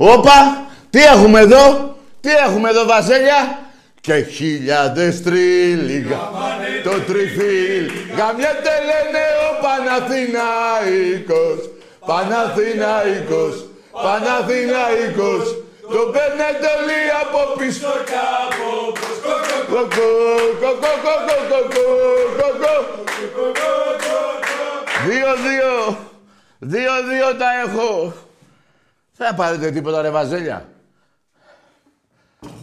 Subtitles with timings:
[0.00, 0.66] Όπα!
[0.90, 1.96] Τι έχουμε εδώ!
[2.20, 3.58] Τι έχουμε εδώ, Βασέλια!
[4.00, 6.30] Και χιλιάδες τρίλιγα
[6.82, 11.58] το τριφύλ γαμιέται λένε ο Παναθηναϊκός
[12.06, 13.66] Παναθηναϊκός
[14.02, 15.46] Παναθηναϊκός
[15.92, 18.92] το παίρνετε όλοι από πίσω κι από
[25.06, 25.98] Δύο, δύο.
[26.58, 28.12] Δύο, δύο τα έχω.
[29.18, 30.68] Θα πάρετε τίποτα ρε Βαζέλια.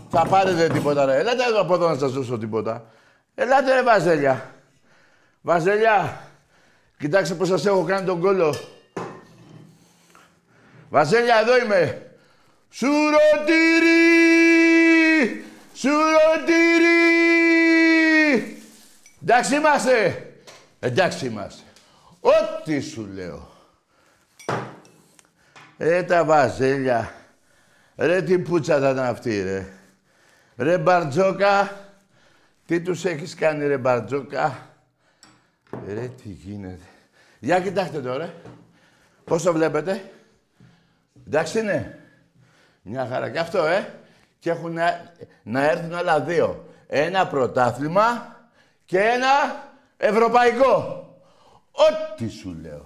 [0.10, 1.18] Θα πάρετε τίποτα ρε.
[1.18, 2.86] Ελάτε εδώ από εδώ να σας δώσω τίποτα.
[3.36, 4.54] Ελάτε ρε Βαζέλια.
[5.42, 6.22] Βαζέλια.
[6.98, 8.56] Κοιτάξτε πώς σας έχω κάνει τον κόλλο.
[10.90, 12.12] Βαζέλια, εδώ είμαι.
[12.70, 13.96] Σουρωτήρι!
[15.74, 16.96] Σουρωτήρι!
[19.22, 20.28] Εντάξει είμαστε.
[20.80, 21.64] Εντάξει είμαστε.
[22.20, 23.55] Ό,τι σου λέω.
[25.78, 27.14] Ρε τα βαζέλια.
[27.96, 29.68] Ρε τι πουτσα θα ήταν αυτή ρε.
[30.58, 31.84] Ρε Μπαρτζόκα.
[32.66, 34.70] Τι τους έχεις κάνει ρε Μπαρτζόκα;
[35.88, 36.86] Ρε τι γίνεται.
[37.40, 38.34] Για κοιτάξτε τώρα.
[39.24, 40.12] Πώς το βλέπετε;
[41.28, 42.00] Εντάξει είναι.
[42.82, 43.30] Μια χαρά.
[43.30, 43.94] Και αυτό, ε.
[44.40, 45.12] Και έχουν να,
[45.44, 46.66] να έρθουν άλλα δύο.
[46.88, 48.36] Ένα πρωτάθλημα
[48.86, 49.64] και ένα
[49.98, 51.04] ευρωπαϊκό.
[51.72, 52.85] Ό,τι σου λέω.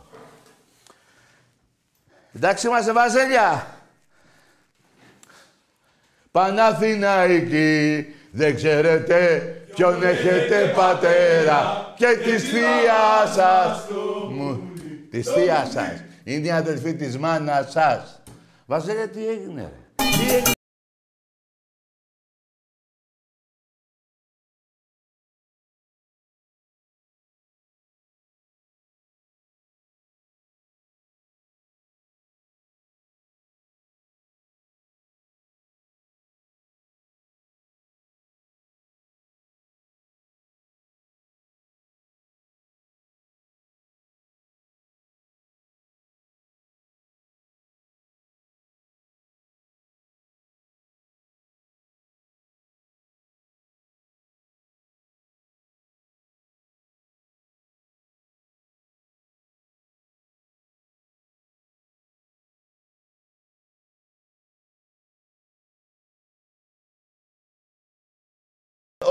[2.42, 3.68] Εντάξει είμαστε Βαζέλια.
[6.32, 9.42] Παναθηναϊκή, δεν ξέρετε
[9.76, 13.88] ποιον έχετε πατέρα και της θείας σας.
[14.30, 14.74] Μου,
[15.12, 16.04] της θείας σας.
[16.24, 18.22] Είναι η αδελφή της μάνας σας.
[18.66, 20.52] Βαζέλια, τι έγινε, ρε; Τι έγινε;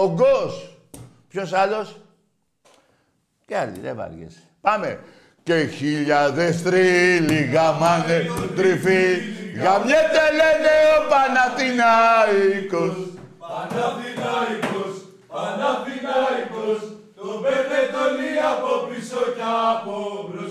[0.02, 0.76] ο Γκος.
[1.28, 1.96] Ποιος άλλος.
[3.46, 4.42] Και άλλοι, δεν βαριέσαι.
[4.60, 5.00] Πάμε.
[5.42, 6.32] Και χίλια
[6.64, 9.04] τρίλιγα μάνε τρυφή.
[9.62, 12.84] Γαμιέται λένε ο Παναθηναϊκό.
[13.38, 14.84] Παναθηναϊκό,
[15.26, 16.96] Παναθηναϊκό.
[17.16, 20.48] Το πέντε τολί από πίσω κι από μπρος.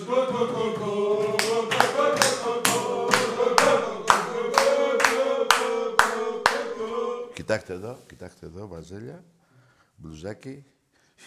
[7.48, 9.24] Κοιτάξτε εδώ, κοιτάξτε εδώ, Βαζέλια.
[9.98, 10.66] Μπλουζάκι,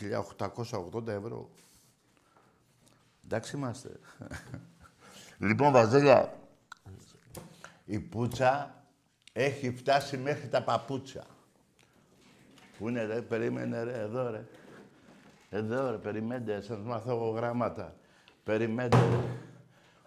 [0.00, 1.50] 1880 ευρώ.
[3.24, 4.00] Εντάξει είμαστε.
[5.38, 6.38] λοιπόν, βαζέλια,
[7.84, 8.84] η πουτσα
[9.32, 11.24] έχει φτάσει μέχρι τα παπούτσια.
[12.78, 14.44] Πού είναι ρε, περίμενε ρε, εδώ ρε.
[15.50, 17.96] Εδώ ρε, περιμένετε, σας μάθω εγώ γράμματα.
[18.44, 19.20] Περιμένετε ρε.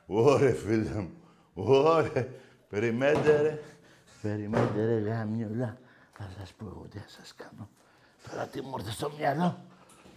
[0.05, 1.11] Ωρε φίλε μου,
[1.53, 2.29] ωρε,
[2.69, 3.59] περιμένετε ρε.
[4.21, 5.77] Περιμένετε ρε γαμιόλα.
[6.13, 7.69] Θα σας πω εγώ τι θα σας κάνω.
[8.29, 9.57] Τώρα τι μου ήρθε στο μυαλό;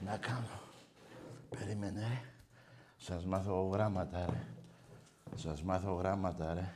[0.04, 0.60] Να κάνω.
[1.58, 2.20] Περίμενε ρε.
[2.96, 4.42] Σας μάθω εγώ γράμματα ρε.
[5.34, 6.72] Σας μάθω γράμματα ρε.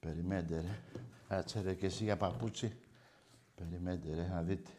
[0.00, 1.00] Περιμένετε ρε.
[1.28, 2.76] Κάτσε ρε και εσύ για παπούτσι.
[3.54, 4.70] Περιμένετε ρε, να δείτε.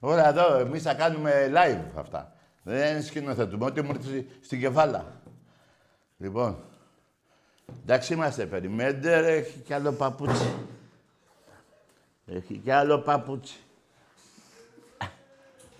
[0.00, 2.34] Ωραία εδώ, εμείς θα κάνουμε live αυτά.
[2.62, 5.20] Δεν σκηνοθετούμε, ό,τι μου έρθει στην κεφάλα.
[6.18, 6.64] Λοιπόν,
[7.82, 10.54] εντάξει είμαστε, περιμένετε ρε, έχει κι άλλο παπούτσι.
[12.26, 13.56] Έχει κι άλλο παπούτσι.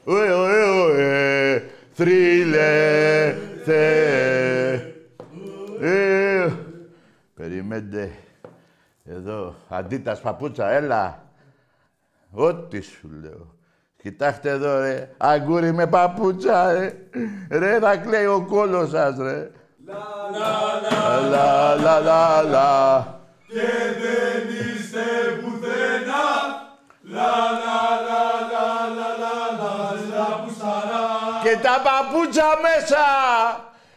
[0.09, 1.63] Ωε, ωε, ωε,
[1.93, 4.73] θρύλε, θε.
[5.81, 6.49] Ε,
[7.35, 8.11] Περιμένετε.
[9.05, 11.23] Εδώ, αντίτας παπούτσα, έλα.
[12.31, 13.55] Ό,τι σου λέω.
[14.03, 15.11] Κοιτάξτε εδώ, ρε.
[15.17, 16.93] Αγκούρι με παπούτσα, ρε.
[17.51, 19.51] Ρε, θα κλαίει ο κόλος σας, ρε.
[19.87, 19.95] Λα,
[21.31, 23.21] λα, λα, λα, λα.
[23.47, 24.06] Και
[31.57, 33.05] Και τα παπούτσα μέσα!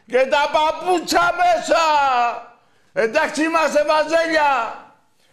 [0.05, 1.83] Και τα παπούτσα μέσα!
[2.93, 4.51] Εντάξει είμαστε, Βαζέλια!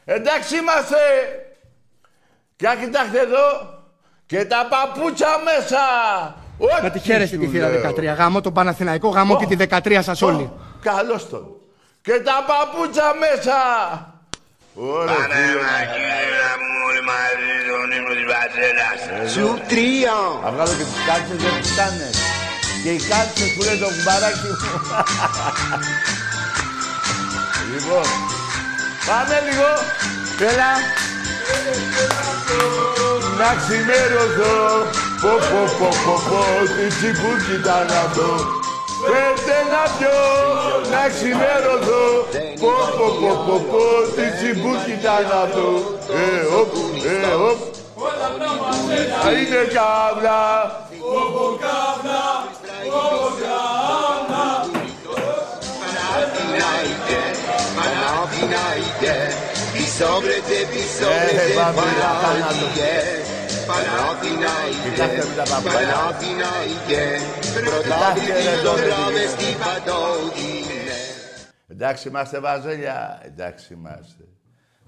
[0.05, 0.97] Εντάξει είμαστε!
[2.57, 3.47] Και κοιτάξτε εδώ,
[4.27, 5.85] και τα παπούτσα μέσα!
[6.59, 7.91] Ό,τι Να τη χαίρεστε σου τη θύρα λέω.
[7.91, 8.17] 13.
[8.17, 10.53] Γάμο τον Παναθηναϊκό, γάμο και τη 13 σας όλοι.
[10.83, 11.57] Καλώς τον.
[12.03, 13.55] Και τα παπούτσα μέσα!
[14.79, 15.15] Ωραία,
[18.55, 19.29] φίλε.
[19.35, 20.17] Σου τρία.
[20.43, 22.11] Θα βγάλω και τις κάλτσες, δεν τις κάνε.
[22.83, 24.57] Και οι κάλτσες που λέει το κουμπαράκι μου.
[27.73, 28.07] λοιπόν,
[29.07, 29.71] πάμε λίγο.
[30.51, 30.73] Έλα.
[33.39, 34.57] Να ξημέρωθω.
[35.23, 36.41] Πω, πω, πω, πω, πω,
[36.75, 38.31] τι τσιμπούκι ήταν αυτό.
[39.09, 40.21] Πέτε να πιω,
[40.93, 42.05] να ξημέρωθω.
[42.61, 43.85] Πω, πω, πω, πω, πω,
[44.17, 45.69] τι τσιμπούκι ήταν αυτό.
[46.21, 46.73] Ε, οπ,
[47.13, 47.61] ε, οπ.
[49.23, 50.43] Θα είναι κάβλα.
[57.77, 59.17] Παναθηναϊκέ,
[59.73, 61.83] πισόβρετε, Ε, πισόβρετε, πάμε,
[62.23, 62.67] θάνατο.
[62.75, 63.36] Παναθηναϊκέ, Κοιτάξτε με τα
[63.67, 65.63] παπούτσια.
[65.73, 70.99] Παναθηναϊκέ, Κοιτάξτε, ρε, πρωτάθλητης το τώρα, τράβε τι στη παντόκινε.
[71.69, 73.21] Εντάξει είμαστε Βαζέλια.
[73.23, 74.25] Εντάξει είμαστε.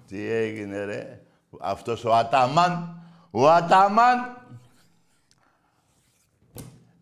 [0.07, 1.21] Τι έγινε ρε;
[1.61, 3.03] Αυτός ο Αταμάν.
[3.31, 4.37] Ο Αταμάν.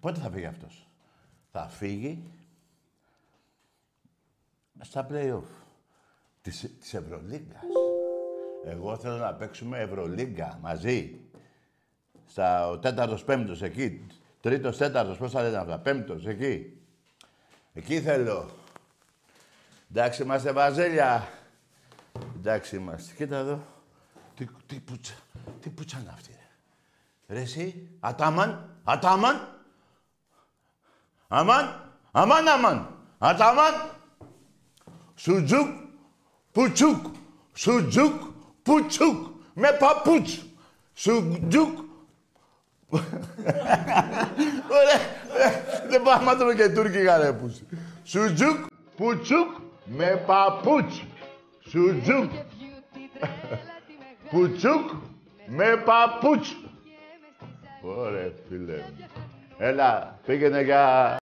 [0.00, 0.88] Πότε θα φύγει αυτός;
[1.52, 2.31] Θα φύγει
[4.81, 5.43] στα play-off
[6.43, 7.62] της, της Ευρωλίγκας.
[8.64, 11.20] Εγώ θέλω να παίξουμε Ευρωλίγκα μαζί.
[12.26, 14.06] Στα ο τέταρτος πέμπτος εκεί.
[14.40, 15.78] Τρίτος τέταρτος, πώς θα λένε αυτά.
[15.78, 16.81] Πέμπτος εκεί.
[17.73, 18.50] Εκεί θέλω.
[19.90, 21.28] Εντάξει είμαστε βαζέλια.
[22.37, 23.14] Εντάξει είμαστε.
[23.14, 23.61] Κοίτα εδώ.
[24.34, 25.14] Τι, τι πουτσα.
[25.61, 27.34] Τι πουτσα είναι αυτή, ρε.
[27.34, 27.88] Ρε εσύ.
[28.00, 28.80] Ατάμαν.
[28.85, 29.61] Ατάμαν.
[31.28, 31.92] Αμάν.
[32.11, 32.88] Αμάν, αμάν.
[33.18, 33.75] Ατάμαν.
[35.14, 35.68] Σουτζούκ.
[36.52, 37.06] Πουτσούκ.
[37.54, 38.23] Σουτζούκ.
[38.62, 39.26] Πουτσούκ.
[39.54, 40.47] Με παπούτσου.
[40.95, 41.78] Σουτζούκ.
[44.78, 45.00] Ωραία.
[45.88, 47.66] Δεν πάμε να τρώμε και τουρκικά ρε πούσι.
[48.05, 48.57] Σουτζούκ.
[48.97, 49.49] Πουτσούκ.
[49.85, 51.07] Με παπούτσου.
[51.69, 52.31] Σουτζούκ.
[54.31, 54.90] Πουτσούκ.
[55.47, 56.57] Με παπούτσου.
[57.83, 59.07] Ωραία φίλε μου.
[59.59, 61.16] Έλα, πήγαινε για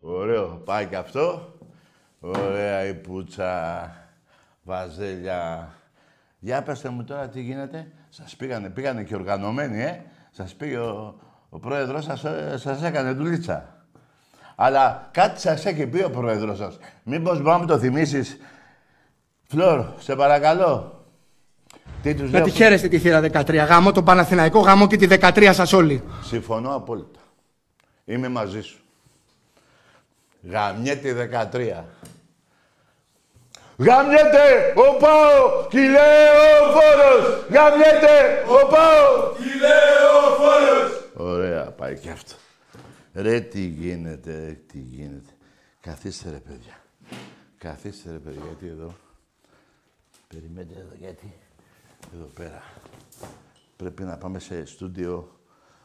[0.00, 0.46] Ωραίο.
[0.64, 1.54] Πάει και αυτό.
[2.20, 3.90] Ωραία η πουτσα.
[4.62, 5.70] Βαζέλια.
[6.38, 7.92] Για πέστε μου τώρα τι γίνεται.
[8.08, 10.02] Σας πήγανε, πήγανε και οργανωμένοι, ε.
[10.30, 11.14] Σας πήγε ο,
[11.48, 13.84] ο πρόεδρος σας, ε, σας έκανε δουλίτσα.
[14.56, 16.78] Αλλά κάτι σας έχει πει ο πρόεδρος σας.
[17.02, 18.36] Μήπως μπορεί να μου το θυμίσεις.
[19.48, 21.04] Φλόρ, σε παρακαλώ.
[22.02, 22.44] Τι τους Να λέω.
[22.46, 23.66] τη χαίρεστε τη θύρα 13.
[23.66, 26.02] Γάμο τον Παναθηναϊκό, γάμο και τη 13 σας όλοι.
[26.22, 27.20] Συμφωνώ απόλυτα.
[28.04, 28.80] Είμαι μαζί σου.
[30.50, 31.84] Γαμιέται 13.
[33.78, 37.46] Γαμιέται ο Πάο Κυλέοφόρος!
[37.50, 39.34] Γαμιέται ο Πάο!
[39.38, 41.04] Ηλαιοφόρος.
[41.14, 42.34] Ωραία, πάει και αυτό.
[43.14, 45.30] Ρε, τι γίνεται, ρε, τι γίνεται.
[45.80, 46.80] Καθίστε ρε, παιδιά.
[47.58, 48.94] Καθίστε ρε, παιδιά, γιατί εδώ.
[50.28, 51.34] Περιμένετε εδώ, γιατί.
[52.14, 52.62] Εδώ πέρα.
[53.76, 55.40] Πρέπει να πάμε σε στούντιο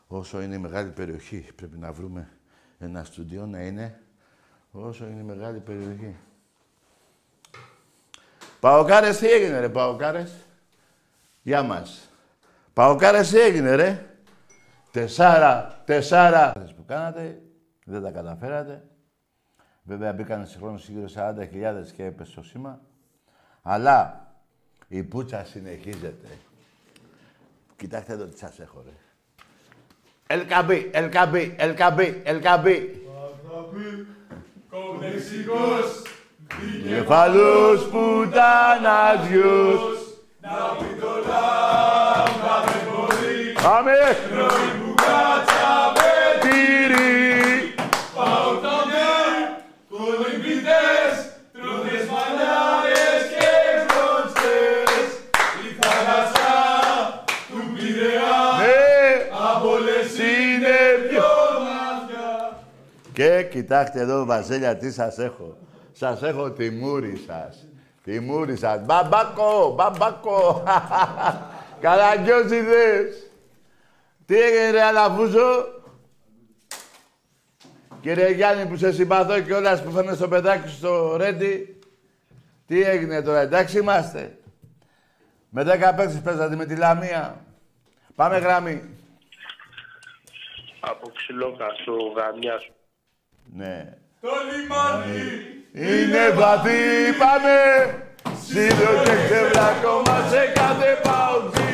[0.07, 1.45] όσο είναι η μεγάλη περιοχή.
[1.55, 2.29] Πρέπει να βρούμε
[2.79, 4.00] ένα στούντιο να είναι
[4.71, 6.15] όσο είναι η μεγάλη περιοχή.
[8.59, 10.33] Παοκάρες, τι έγινε ρε, Παοκάρες;
[11.41, 12.09] Γεια μας.
[12.73, 14.05] Παοκάρες, τι έγινε ρε;
[14.91, 16.51] Τεσάρα, τεσάρα.
[16.75, 17.41] που κάνατε,
[17.85, 18.83] δεν τα καταφέρατε.
[19.83, 22.81] Βέβαια μπήκαν συγχρόνως γύρω 40.000 και έπεσε το σήμα.
[23.61, 24.27] Αλλά
[24.87, 26.27] η πουτσα συνεχίζεται.
[27.75, 28.91] Κοιτάξτε εδώ τι σας έχω, ρε.
[30.27, 33.01] Ελκαμπή, ελκαμπή, ελκαμπή, ελκαμπή.
[34.73, 35.85] Αγάπη, κομπλεξικός,
[36.87, 39.89] Κεφαλούς πουταναζιούς.
[40.41, 43.39] να πει το λάμδα δεν μπορεί.
[43.63, 43.95] Πάμε!
[44.29, 46.00] Τρώει μπουκάτσα με
[63.13, 65.57] Και κοιτάξτε εδώ, Βασίλια, τι σας έχω.
[65.91, 67.67] Σας έχω τη μούρη σας.
[68.03, 68.85] Τη μούρη σας.
[68.85, 70.63] Μπαμπάκο, μπαμπάκο.
[71.81, 73.31] Καλαγκιόζιδες.
[74.25, 75.79] Τι έγινε ρε Αλαφούζο;
[78.01, 81.79] Κύριε Γιάννη που σε συμπαθώ και όλας που φαίνεται στο παιδάκι σου στο Ρέντι.
[82.67, 84.37] Τι έγινε τώρα, εντάξει είμαστε.
[85.49, 87.45] Με 10 παίξεις παίζατε με τη Λαμία.
[88.15, 88.97] Πάμε γραμμή.
[90.79, 92.61] από ξυλόκαστο γαμιά
[93.55, 93.93] Ναι.
[94.21, 95.21] Το λιμάνι
[95.73, 96.79] Είναι βαθύ,
[97.21, 97.55] πάμε!
[98.45, 101.73] Σύντο και ξεβλάκωμα σε κάθε παουτζή.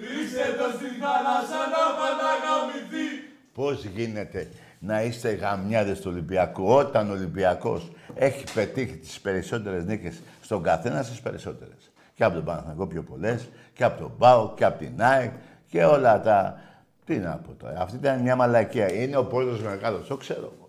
[0.00, 3.06] Ρίξτε το στην θάλασσα να παταγαμηθεί.
[3.54, 10.22] Πώς γίνεται να είστε γαμιάδες του Ολυμπιακού όταν ο Ολυμπιακός έχει πετύχει τις περισσότερες νίκες
[10.42, 11.92] στον καθένα στις περισσότερες.
[12.14, 15.32] Και από τον Παναθηναϊκό πιο πολλές, και από τον ΠΑΟ, και από την ΑΕΚ,
[15.68, 16.60] και όλα τα...
[17.04, 18.92] Τι να πω τώρα, αυτή ήταν μια μαλακία.
[18.92, 20.61] Είναι ο πρόεδρος μεγάλος, το ξέρω.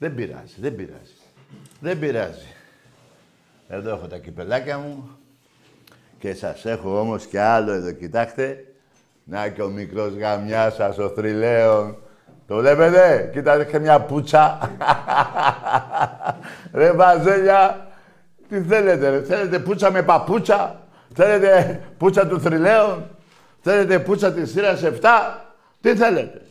[0.00, 0.14] Εγώ.
[0.14, 1.14] Δεν πειράζει, δεν πειράζει.
[1.80, 2.54] Δεν πειράζει.
[3.68, 5.10] Εδώ έχω τα κυπελάκια μου.
[6.18, 8.64] Και σας έχω όμως και άλλο εδώ, κοιτάξτε.
[9.24, 11.96] Να και ο μικρός γαμιάς σας, ο θρυλαίων.
[12.46, 14.70] Το βλέπετε, κοίτατε και μια πουτσα.
[16.74, 17.86] ρε Βαζέλια,
[18.48, 20.80] τι θέλετε ρε, θέλετε πουτσα με παπούτσα;
[21.14, 23.10] Θέλετε πουτσα του θρυλαίων.
[23.60, 24.90] Θέλετε πουτσα της σειράς 7.
[25.80, 26.42] Τι θέλετε;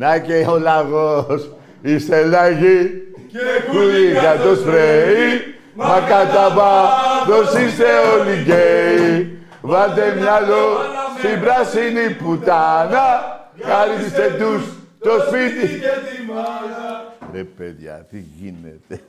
[0.00, 1.50] Να και ο λαγός,
[1.82, 3.38] η στελάγη Και
[3.70, 9.38] Κούλι για το σπρέι, μα κατά βάθος είστε όλοι γκέι.
[9.60, 10.78] Βάλτε μυαλό
[11.18, 13.08] στην πράσινη πουτάνα,
[13.62, 14.64] χαρίστε τους
[14.98, 15.66] το σπίτι.
[15.66, 17.14] και τη μάνα.
[17.32, 19.00] Ρε παιδιά, τι γίνεται.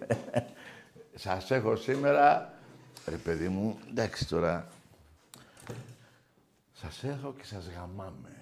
[1.24, 2.53] Σας έχω σήμερα,
[3.10, 4.67] ρε παιδί μου, εντάξει τώρα.
[6.81, 8.36] Σας έχω και σας γαμάμε.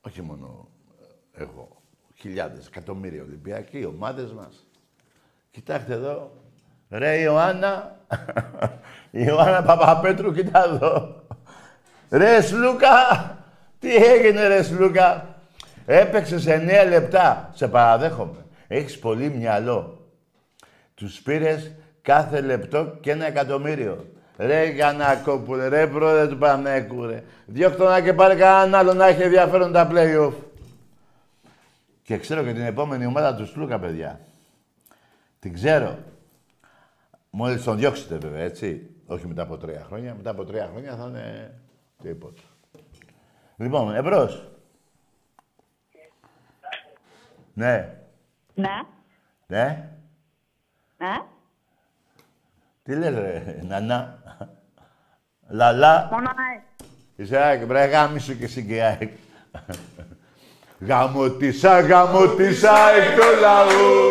[0.00, 0.81] Όχι μόνο ε,
[1.32, 1.68] εγώ.
[2.14, 4.66] Χιλιάδες, εκατομμύρια Ολυμπιακοί, οι ομάδες μας.
[5.50, 6.32] Κοιτάξτε εδώ.
[6.90, 7.96] Ρε Ιωάννα.
[9.10, 11.22] Η Ιωάννα Παπαπέτρου, κοιτά εδώ.
[12.10, 13.36] Ρε Σλούκα.
[13.78, 15.36] Τι έγινε ρε Σλούκα;
[15.86, 17.50] Έπαιξες 9 λεπτά.
[17.54, 18.44] Σε παραδέχομαι.
[18.68, 20.06] Έχεις πολύ μυαλό.
[20.94, 21.72] Τους πήρες
[22.02, 24.06] κάθε λεπτό και ένα εκατομμύριο.
[24.36, 27.22] Ρε Γιαννακόπουλε, ρε πρόεδρε του Πανέκου, ρε.
[27.46, 30.32] Διώκτο να και πάρει κανέναν άλλο να έχει ενδιαφέρον τα play-off.
[32.12, 34.20] Και ξέρω και την επόμενη ομάδα του Σλούκα, παιδιά.
[35.38, 35.98] Την ξέρω.
[37.30, 38.90] Μόλις τον διώξετε βέβαια, έτσι.
[39.06, 40.14] Όχι μετά από τρία χρόνια.
[40.14, 41.54] Μετά από τρία χρόνια θα είναι
[42.02, 42.42] τίποτα.
[43.56, 44.50] Λοιπόν, εμπρός.
[47.54, 47.96] Ναι.
[48.54, 48.82] Ναι,
[49.46, 49.88] Ναι.
[50.96, 51.18] ναι.
[52.82, 54.22] Τι λες ρε, νανά;
[55.48, 56.08] Λαλά.
[56.12, 56.62] Μόνο ΑΕΚ.
[57.16, 59.12] Είσαι ΑΕΚ, μπρε, γάμισου και εσύ και ΑΕΚ.
[60.86, 64.10] Γαμωτίσα, γαμωτίσα εκ το λαού.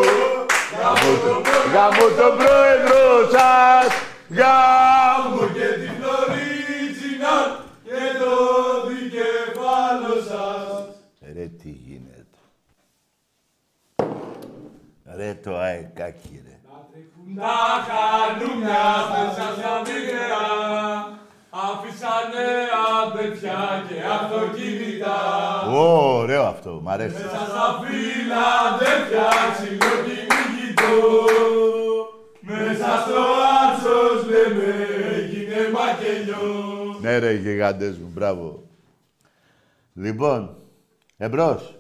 [0.82, 1.42] Γαμώ το-
[1.74, 3.88] Γαμώ τον πρόεδρο σας.
[4.30, 7.50] Γαμώ και την original
[7.84, 8.34] και το
[8.88, 10.86] δικεφάλο σας.
[11.36, 12.40] Ρε τι γίνεται.
[15.18, 16.56] Ρε το αεκάκι ρε.
[17.36, 17.54] Να
[17.88, 21.20] χανουμιά μέσα στα μοιραία
[21.52, 22.48] άφησανε
[23.04, 25.16] αδερφιά και αυτοκίνητα
[25.72, 27.14] Ωραίο αυτό, μ' αρέσει.
[27.14, 28.44] Μέσα στα φύλλα
[28.74, 30.98] αδερφιά ξύλο κυνηγητό
[32.40, 33.22] Μέσα στο
[33.62, 34.74] άσος λέμε
[35.14, 38.64] έγινε μακελιό Ναι ρε γιγάντες μου, μπράβο.
[39.94, 40.56] Λοιπόν,
[41.18, 41.76] εμπρός.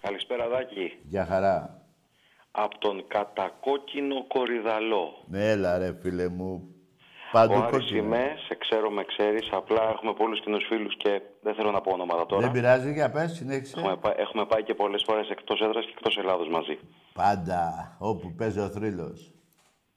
[0.00, 0.98] Καλησπέρα Δάκη.
[1.02, 1.82] Για χαρά.
[2.50, 5.12] Από τον κατακόκκινο κορυδαλό.
[5.26, 6.73] Ναι, έλα ρε φίλε μου.
[7.34, 7.98] Ο Παντού Άρης κόκκινο.
[7.98, 11.90] είμαι, σε ξέρω, με ξέρεις, απλά έχουμε πολλούς κοινούς φίλους και δεν θέλω να πω
[11.92, 12.42] ονόματα τώρα.
[12.42, 13.74] Δεν πειράζει, για πες, συνέχισε.
[13.78, 16.78] Έχουμε, πά- έχουμε πάει και πολλές φορές εκτός έδρας και εκτός Ελλάδος μαζί.
[17.12, 19.32] Πάντα, όπου παίζει ο θρύλος.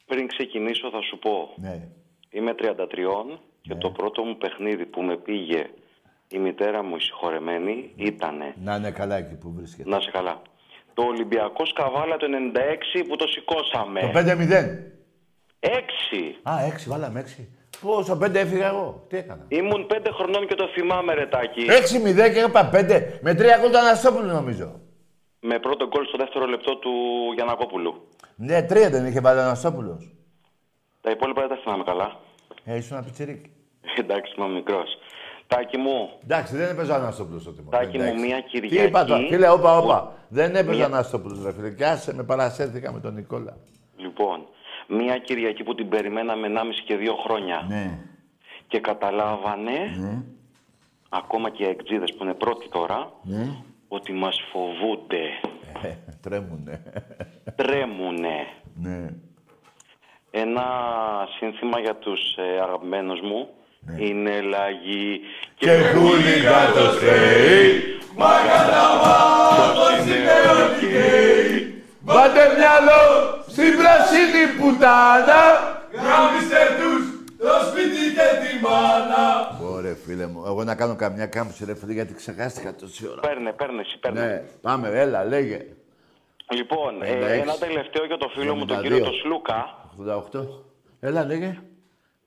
[0.06, 1.88] Πριν ξεκινήσω θα σου πω, Ναι.
[2.30, 5.70] είμαι 33 και το πρώτο μου παιχνίδι που με πήγε
[6.30, 9.90] η μητέρα μου η συγχωρεμένη ήτανε, Να είναι καλά εκεί που βρίσκεται.
[9.90, 10.42] να σε καλά,
[10.94, 14.00] το Ολυμπιακός Σκαβάλα το 96 που το σηκώσαμε.
[14.00, 14.97] Το 5-0.
[15.60, 16.36] Έξι.
[16.44, 17.48] Α, 6, βάλαμε 6.
[17.82, 19.06] Πόσο 5 έφυγα εγώ.
[19.10, 21.66] Τι έκανα; Ήμουν πέντε χρονών και το θυμάμαι ρετάκι.
[21.70, 23.20] 6-0 και είπα 5.
[23.22, 24.80] Με 3 γκολ του Αναστόπουλου νομίζω.
[25.40, 26.92] Με πρώτο γκολ στο δεύτερο λεπτό του
[27.36, 28.08] Γιανακόπουλου.
[28.36, 30.16] Ναι, 3 δεν είχε βάλει ο Αναστόπουλος.
[31.02, 32.20] Τα υπόλοιπα δεν τα θυμάμαι καλά.
[32.64, 33.50] Ε, ήσουν ένα πιτσιρίκι.
[33.98, 34.98] Εντάξει, είμαι μικρός.
[35.48, 37.62] Τάκη μου, Εντάξει, δεν έπαιζε ο Αναστόπουλος τότε.
[37.62, 37.78] μόνο.
[37.78, 38.26] Τάκη μου, Εντάξει.
[38.26, 38.88] μία Τι Κυριακή.
[38.88, 40.14] είπα τώρα, φίλε, όπα, όπα.
[40.28, 41.70] Δεν έπαιζε ο Μία- Αναστόπουλος, ρε φίλε.
[41.70, 43.58] Και άσε με παρασέρθηκα με τον Νικόλα.
[43.98, 44.48] λοιπόν,
[44.88, 48.00] μία Κυριακή που την περιμέναμε 1,5 και 2 χρόνια Ναι.
[48.68, 49.80] και καταλάβανε,
[51.10, 53.48] ακόμα και οι εκτζίδες που είναι πρώτοι τώρα, Ναι.
[53.88, 55.24] ότι μας φοβούνται,
[55.84, 56.82] Ε, τρέμουνε.
[57.56, 58.48] τρέμουνε.
[58.76, 59.08] ναι.
[60.32, 60.64] Ένα
[61.38, 63.48] σύνθημα για τους ε, αγαπημένους μου
[64.00, 65.20] είναι λαγί
[65.56, 67.82] Και χούλιγα το στρέι.
[68.18, 73.02] Μα καταλάβω είναι όλοι γκέι Βάλτε μυαλό
[73.58, 75.44] στην πράσινη πουτάνα.
[76.06, 77.04] Γάμιστε τους
[77.38, 79.26] το σπίτι και τη μάνα
[79.76, 80.44] Ωραία, φίλε μου.
[80.46, 83.22] Εγώ να κάνω καμιά κάμψη, ρε φίλε, γιατί ξεχάστηκα τόση ώρα.
[83.22, 84.26] Παίρνε, παίρνε, εσύ παίρνε.
[84.26, 85.66] Ναι, πάμε, έλα, λέγε.
[86.54, 87.42] Λοιπόν, ε, 56.
[87.42, 88.82] ένα τελευταίο για το φίλο μου, τον 72.
[88.82, 89.90] κύριο το Σλούκα.
[90.34, 90.42] 88.
[91.00, 91.60] Έλα, λέγε.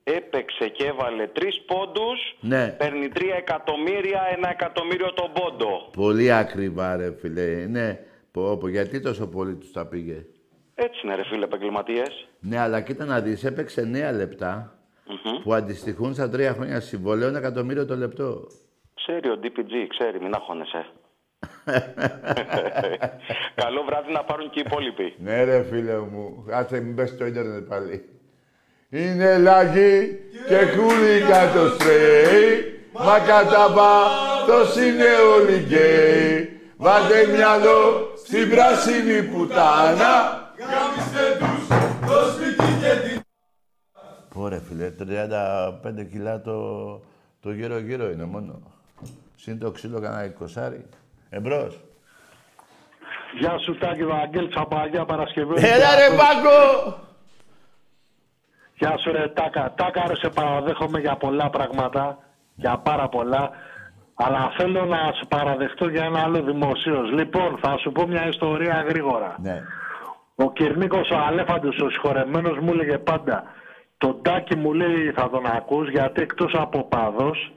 [0.03, 2.19] Έπαιξε και έβαλε τρεις πόντους.
[2.39, 2.67] Ναι.
[2.67, 5.89] Παίρνει τρία εκατομμύρια, ένα εκατομμύριο τον πόντο.
[5.93, 7.65] Πολύ ακριβά, ρε φίλε.
[7.69, 7.99] Ναι,
[8.31, 10.25] πω, πω, γιατί τόσο πολύ τους τα πήγε;
[10.75, 12.27] Έτσι είναι, ρε φίλε, επαγγελματίες.
[12.39, 14.75] Ναι, αλλά κοίτα να δεις, έπαιξε 9 λεπτά
[15.43, 18.47] που αντιστοιχούν στα τρία χρόνια συμβολέου ένα εκατομμύριο το λεπτό.
[18.95, 20.85] Ξέρει ο DPG, ξέρει, μην αγχώνεσαι.
[23.61, 25.15] Καλό βράδυ να πάρουν και οι υπόλοιποι.
[25.17, 28.05] Ναι, ρε φίλε μου, κάτσε μην πες στο ίντερνετ πάλι.
[28.89, 36.59] Είναι λαγί και κούλικα το στρέι, μα κατά πάθος είναι όλοι γκέι.
[36.77, 40.40] Βάλτε μυαλό στην πράσινη πουτάνα.
[44.41, 46.55] Ωραία φίλε, 35 κιλά το,
[47.41, 48.59] το γύρω γύρω είναι μόνο.
[49.35, 50.85] Συν το ξύλο κανένα εικοσάρι.
[51.29, 51.79] Εμπρός.
[53.39, 55.53] Γεια σου Τάκη Βαγγέλης από Αγία Παρασκευή.
[55.55, 56.97] Έλα ρε Πάγκο!
[58.77, 59.73] Γεια σου ρε Τάκα.
[59.77, 62.17] Τάκα ρε σε παραδέχομαι για πολλά πράγματα,
[62.55, 63.49] για πάρα πολλά.
[64.13, 67.11] Αλλά θέλω να σου παραδεχτώ για ένα άλλο δημοσίως.
[67.11, 69.35] Λοιπόν, θα σου πω μια ιστορία γρήγορα.
[69.41, 69.61] Ναι.
[70.35, 73.43] Ο Κυρνίκος ο Αλέφαντος, ο συγχωρεμένος μου έλεγε πάντα
[74.01, 77.51] τον Τάκη μου λέει θα τον ακούς γιατί εκτός από παδός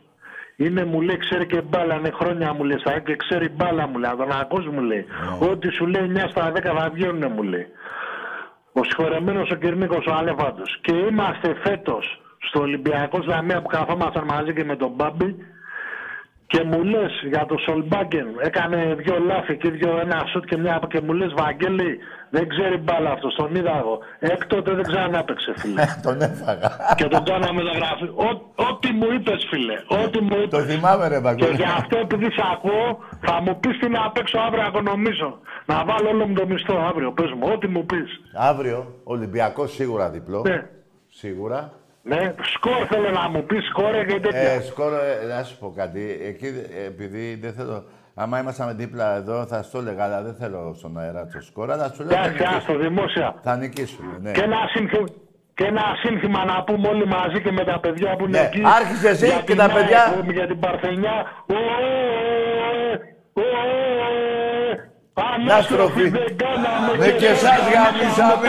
[0.56, 3.98] είναι μου λέει ξέρει και μπάλα, είναι χρόνια μου λέει στα και ξέρει μπάλα μου
[3.98, 5.04] λέει, θα τον ακούς μου λέει.
[5.50, 7.66] Ό,τι σου λέει 9 στα 10 θα βγαίνουνε μου λέει.
[8.72, 10.78] Ο συγχωρεμένος ο Κυρνίκος ο Αλέφαντος.
[10.80, 15.36] Και είμαστε φέτος στο Ολυμπιακό Ζαμία που καθόμασταν μαζί και με τον Μπάμπη
[16.46, 20.80] και μου λες για το Σολμπάγκεν, έκανε δύο λάθη και δύο, ένα σουτ και μια
[20.88, 21.98] και μου λες Βαγγέλη,
[22.30, 23.98] δεν ξέρει μπάλα αυτός, τον είδα εγώ.
[24.18, 25.84] Έκτοτε δεν ξανάπαιξε, φίλε.
[26.06, 26.70] Τον έφαγα.
[26.96, 28.04] και τον κάναμε μεταγραφή.
[28.04, 30.48] Ό- Ό,τι μου είπες, φίλε, ό,τι μου είπες.
[30.50, 31.38] Το θυμάμαι ρε Πάγκο.
[31.46, 35.38] Και γι' αυτό επειδή σε ακούω, θα μου πεις τι να παίξω αύριο να οικονομήσω.
[35.66, 38.20] Να βάλω όλο μου το μισθό αύριο, πες μου, ό,τι μου πεις.
[38.34, 40.42] Αύριο, Ολυμπιακός σίγουρα διπλό.
[40.48, 40.66] Ναι.
[41.08, 41.72] Σίγουρα.
[42.06, 44.40] Ναι, σκορ θέλω να μου πεις, σκορ και τέτοια.
[44.40, 46.18] Ε, σκόρο, ε, να σου πω κάτι.
[46.28, 47.84] Εκεί, ε, επειδή δεν θέλω...
[48.14, 51.72] Άμα ήμασταν δίπλα εδώ, θα σου το έλεγα, αλλά δεν θέλω στον αέρα το σκόρο.
[51.72, 52.88] Αλλά σου λέω θα Εντάξει, άστο, νικήσουμε.
[52.88, 53.34] δημόσια.
[53.42, 54.30] Θα νικήσουμε, ναι.
[54.32, 55.06] Και ένα, σύνθημα,
[55.54, 58.62] και ένα σύνθημα να πούμε όλοι μαζί και με τα παιδιά που είναι Ναι, εκεί.
[58.78, 60.02] άρχισε εσύ για και την τα ΑΕΚ, παιδιά.
[60.32, 61.16] Για την Παρθενιά.
[61.46, 61.58] Ω, ω,
[63.32, 63.48] ω, ω,
[65.14, 66.08] ω, Ανάστροφη.
[66.08, 68.48] δεν κάναμε Με και εσάς γαμίσαμε.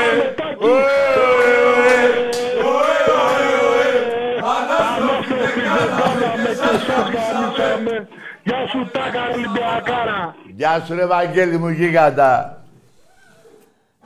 [8.44, 10.36] Γεια σου Τάκα Ολυμπιακάρα.
[10.56, 12.64] Γεια σου ρε Βαγγέλη μου γίγαντα.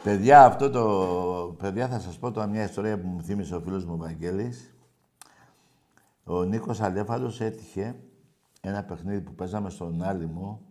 [0.04, 1.56] Παιδιά, αυτό το...
[1.60, 4.74] Παιδιά, θα σας πω τώρα μια ιστορία που μου θύμισε ο φίλος μου ο Βαγγέλης.
[6.24, 7.96] Ο Νίκος Αλέφαλος έτυχε
[8.62, 10.62] ένα παιχνίδι που παίζαμε στον Άλυμο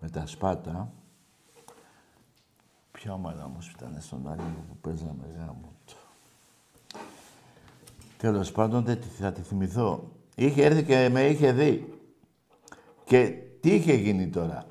[0.00, 0.92] με τα Σπάτα.
[2.92, 5.72] Ποια ομάδα όμως ήταν στον Άλυμο που παίζαμε γάμο.
[5.86, 5.94] του.
[8.16, 10.10] Τέλος πάντων, δεν τη- θα τη θυμηθώ.
[10.34, 11.98] Είχε έρθει και με είχε δει.
[13.04, 14.64] Και τι είχε γίνει τώρα;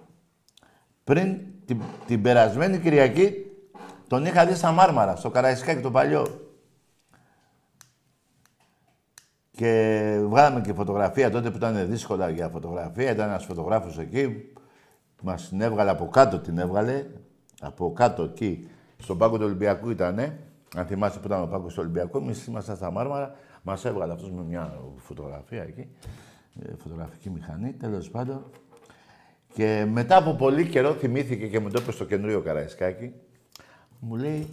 [1.03, 3.45] Πριν την, την περασμένη Κυριακή
[4.07, 6.51] τον είχα δει στα Μάρμαρα, στο Καραϊσκάκι το παλιό.
[9.51, 13.11] Και βγάλαμε και φωτογραφία τότε που ήταν δύσκολα για φωτογραφία.
[13.11, 14.53] Ήταν ένας φωτογράφος εκεί.
[15.21, 17.05] Μας την έβγαλε από κάτω την έβγαλε.
[17.61, 18.67] Από κάτω εκεί.
[18.97, 20.39] Στον πάγκο του Ολυμπιακού ήτανε.
[20.75, 22.17] Αν θυμάστε που ήταν ο πάγκος του Ολυμπιακού.
[22.17, 23.35] Εμείς ήμασταν στα Μάρμαρα.
[23.63, 25.87] Μας έβγαλε αυτός με μια φωτογραφία εκεί.
[26.61, 28.45] Ε, φωτογραφική μηχανή, τέλος πάντων.
[29.53, 33.13] Και μετά από πολύ καιρό θυμήθηκε και μου το είπε στο καινούριο Καραϊσκάκι.
[33.99, 34.47] Μου λέει,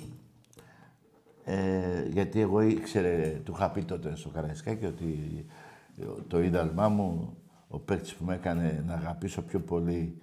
[1.44, 5.46] ε, γιατί εγώ ήξερε, του είχα πει τότε στο Καραϊσκάκι ότι
[6.28, 7.36] το ίδαλμά μου,
[7.68, 10.18] ο παίκτης που με έκανε να αγαπήσω πιο πολύ,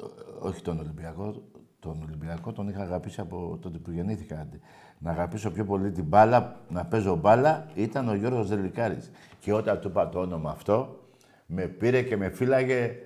[0.00, 1.42] ό- όχι τον Ολυμπιακό,
[1.88, 4.40] τον Ολυμπιακό τον είχα αγαπήσει από τότε που γεννήθηκα.
[4.40, 4.60] άντε.
[4.98, 9.10] Να αγαπήσω πιο πολύ την μπάλα, να παίζω μπάλα, ήταν ο Γιώργος Δελικάρης.
[9.40, 11.00] Και όταν του είπα το όνομα αυτό,
[11.46, 12.96] με πήρε και με φύλαγε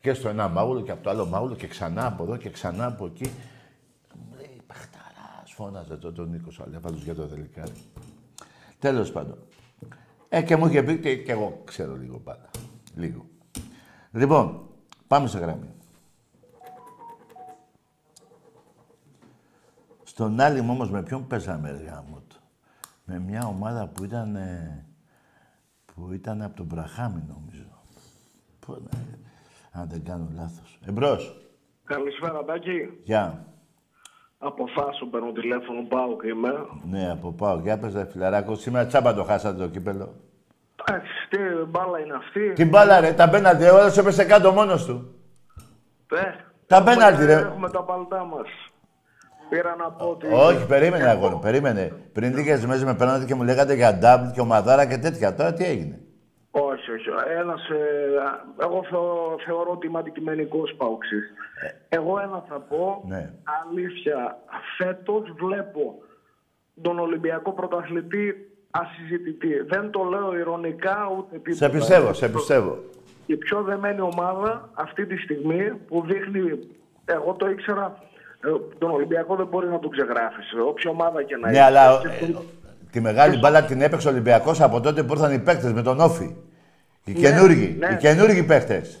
[0.00, 2.86] και στο ένα μάγουλο και από το άλλο μάγουλο και ξανά από εδώ και ξανά
[2.86, 3.30] από εκεί.
[4.14, 7.72] Μου λέει, Παχταράς, φώναζε τότε ο Νίκος Αλέφαλος για το Δελικάρη.
[8.78, 9.38] Τέλος πάντων.
[10.28, 12.50] Ε, και μου είχε πει και, και εγώ ξέρω λίγο μπάλα.
[12.94, 13.24] Λίγο.
[14.12, 14.68] Λοιπόν,
[15.06, 15.75] πάμε σε γραμμή.
[20.18, 22.36] Στον άλλη όμως με ποιον παίζαμε ρε γάμο του;
[23.04, 24.84] Με μια ομάδα που ήταν, ε,
[25.94, 27.64] που ήταν από τον Μπραχάμι νομίζω.
[28.60, 28.98] Πού να
[29.80, 30.78] αν δεν κάνω λάθος.
[30.86, 31.36] Εμπρός.
[31.84, 33.00] Καλησπέρα, Τάκη.
[33.04, 33.44] Γεια.
[34.38, 36.52] Από Φάσο παίρνω τηλέφωνο, πάω και είμαι.
[36.84, 37.58] Ναι, από πάω.
[37.60, 38.54] Για πες, ρε φιλαράκο.
[38.54, 40.14] Σήμερα τσάμπα το χάσατε το κύπελο.
[40.84, 42.52] Εντάξει, τι μπάλα είναι αυτή.
[42.52, 45.14] Τι μπάλα ρε, τα πέναλτι, ο άλλος έπεσε κάτω μόνος του.
[46.12, 46.22] Ε,
[46.66, 47.32] Τα έχουμε- πέναλτι, ρε.
[47.32, 48.48] Έχουμε τα παλτά μας.
[49.48, 50.26] Πήρα να πω ότι...
[50.32, 51.92] Όχι, περίμενε αγόρι, περίμενε.
[52.12, 55.34] Πριν λίγες μέρες με παίρνατε και μου λέγατε για ντάμπλ και ομαδάρα και τέτοια.
[55.34, 55.98] Τώρα τι έγινε;
[56.50, 57.08] Όχι, όχι.
[57.40, 57.74] Ένας, ε,
[58.62, 61.24] εγώ θεω- θεωρώ ότι είμαι αντικειμενικός παουξής.
[61.88, 63.30] Εγώ ένα θα πω, Ναι.
[63.62, 64.38] αλήθεια,
[64.78, 65.94] φέτος βλέπω
[66.82, 68.34] τον Ολυμπιακό πρωταθλητή
[68.70, 69.60] ασυζητητή.
[69.68, 71.54] Δεν το λέω ηρωνικά ούτε τίποτα.
[71.66, 72.78] Σε πιστεύω, σε πιστεύω.
[73.26, 76.58] η πιο δεμένη ομάδα αυτή τη στιγμή που δείχνει,
[77.04, 78.15] εγώ το ήξερα, ε,
[78.78, 81.64] τον Ολυμπιακό δεν μπορεί να τον ξεγράφεις, ε, όποια ομάδα και να Ναι, είναι.
[81.64, 82.42] αλλά Και ε, το-
[82.90, 86.00] τη μεγάλη μπάλα την έπαιξε ο Ολυμπιακός από τότε που ήρθαν οι παίκτες με τον
[86.00, 86.36] Όφη.
[87.04, 87.88] Οι καινούργοι, ναι.
[87.92, 89.00] οι καινούργοι παίκτες.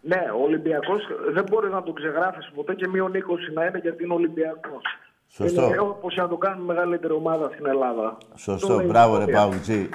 [0.00, 4.04] Ναι, ο Ολυμπιακός δεν μπορεί να τον ξεγράφεις ποτέ και μείον 20 να είναι γιατί
[4.04, 4.82] είναι Ολυμπιακός.
[5.26, 5.66] Σωστό.
[5.66, 8.16] Είναι όπως να το κάνουμε μεγαλύτερη ομάδα στην Ελλάδα.
[8.32, 9.40] Το Σωστό, λέει η μπράβο ρε ιστορία.
[9.40, 9.88] Παουτζή.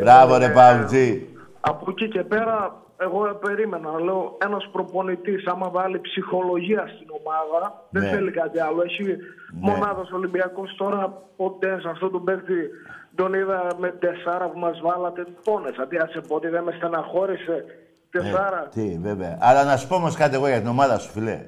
[0.00, 1.28] Μπράβο ρε ε, Παουτζή.
[1.60, 4.00] Από εκεί και πέρα, εγώ περίμενα.
[4.00, 8.08] Λέω, ένας προπονητής, άμα βάλει ψυχολογία στην ομάδα, δεν Ναι.
[8.08, 8.82] θέλει κάτι άλλο.
[8.82, 9.16] Έχει
[9.52, 11.22] μονάδα Ολυμπιακός τώρα.
[11.36, 12.68] Ποτέ σε αυτό τον παίκτη
[13.14, 15.26] τον είδα με τεσσάρα που μας βάλατε.
[15.44, 15.86] Πόνεσα.
[15.86, 17.64] Τι άσε πω ότι δεν με στεναχώρησε.
[18.10, 18.62] Τεσσάρα.
[18.64, 19.38] Ε, Τι, βέβαια.
[19.40, 21.46] Αλλά να σου πω όμως κάτι εγώ για την ομάδα σου, φιλέ.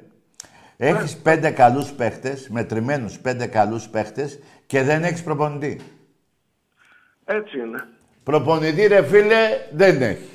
[0.77, 5.81] Έχεις πέντε καλούς παίχτες, μετρημένους πέντε καλούς παίχτες και δεν έχεις προπονητή.
[7.25, 7.85] Έτσι είναι.
[8.23, 9.41] Προπονητή, ρε φίλε,
[9.73, 10.34] δεν έχεις.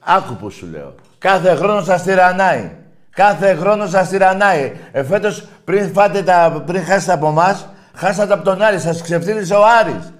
[0.00, 0.94] Άκου που σου λέω.
[1.18, 2.70] Κάθε χρόνο σας τυραννάει.
[3.10, 4.72] Κάθε χρόνο σας τυραννάει.
[4.92, 8.78] Εφέτος, πριν, φάτε τα, πριν χάσετε από εμάς, χάσατε από τον Άρη.
[8.78, 10.12] Σας ξεφτύλισε ο Άρης.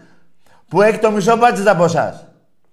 [0.68, 2.26] Που έχει το μισό μπάτζετ από εσάς.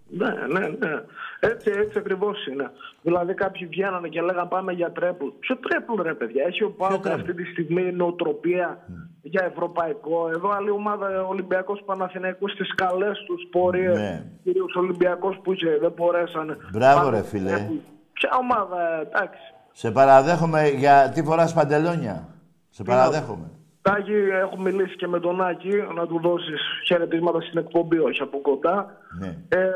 [0.07, 1.01] Ναι, ναι, ναι.
[1.39, 2.71] Έτσι, έτσι ακριβώς είναι.
[3.01, 5.27] Δηλαδή, κάποιοι βγαίνανε και λέγανε πάμε για τρέπλ.
[5.39, 6.43] Ποιο τρέπλ, ρε παιδιά.
[6.47, 8.79] Έχει ο Πάουκ τρέπλ; αυτή τη στιγμή νοοτροπία
[9.21, 10.29] για ευρωπαϊκό.
[10.33, 13.97] Εδώ άλλη ομάδα Ολυμπιακός Παναθηναϊκός στις καλές τους πορείες.
[13.97, 14.23] Ναι.
[14.43, 16.57] Κυρίως Ολυμπιακός που είχε, δεν μπορέσανε.
[16.71, 17.49] Μπράβο, Πάμε ρε, στο φίλε.
[17.49, 17.73] τρέπλ.
[18.13, 19.53] Ποια ομάδα, ε, εντάξει.
[19.71, 22.27] Σε παραδέχομαι για τι φοράς παντελόνια;
[22.69, 23.49] Σε παραδέχομαι.
[23.81, 28.37] Τάκη, έχω μιλήσει και με τον Άκη να του δώσεις χαιρετίσματα στην εκπομπή, όχι από
[28.41, 28.97] κοντά.
[29.19, 29.37] Ναι.
[29.49, 29.69] Ε,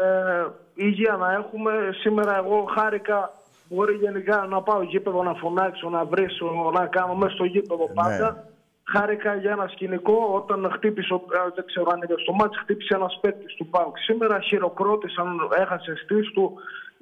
[0.87, 1.71] υγεία να έχουμε.
[1.99, 3.31] Σήμερα εγώ χάρηκα.
[3.71, 8.31] Μπορεί γενικά να πάω γήπεδο να φωνάξω, να βρίσω, να κάνω μέσα στο γήπεδο πάντα.
[8.31, 8.43] Ναι.
[8.91, 12.95] Χάρηκα για ένα σκηνικό όταν χτύπησε, ο- ε, δεν ξέρω αν είδε στο μάτς, χτύπησε
[12.95, 13.97] ένας παίκτης του ΠΑΟΚ.
[13.97, 16.53] Σήμερα χειροκρότησαν, έχασε στήσεις του.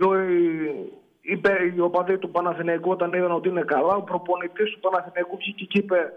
[0.08, 3.94] Ο- Η, είπε οι οπαδοί του Παναθηναϊκού όταν είδαν ότι είναι καλά.
[3.96, 6.14] Ο προπονητής του Παναθηναϊκού βγήκε και είπε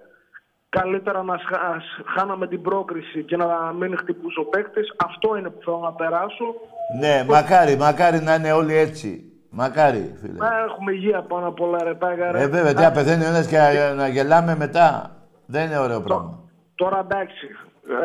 [0.69, 1.83] καλύτερα να σχα-
[2.17, 4.95] χάναμε την πρόκριση και να μην χτυπούσε ο παίκτης.
[5.05, 6.55] Αυτό είναι που θέλω να περάσω.
[6.99, 9.25] Ναι, μακάρι, μακάρι να είναι όλοι έτσι.
[9.51, 10.39] Μακάρι, φίλε.
[10.39, 12.41] Να έχουμε υγεία πάνω απ' όλα ρε τάγα, ρε.
[12.43, 15.11] Ε, βέβαια, τι να πεθαίνει ο ένας και να- να γελάμε μετά.
[15.47, 16.39] Δεν είναι ωραίο πράγμα.
[16.75, 17.47] Τώρα εντάξει.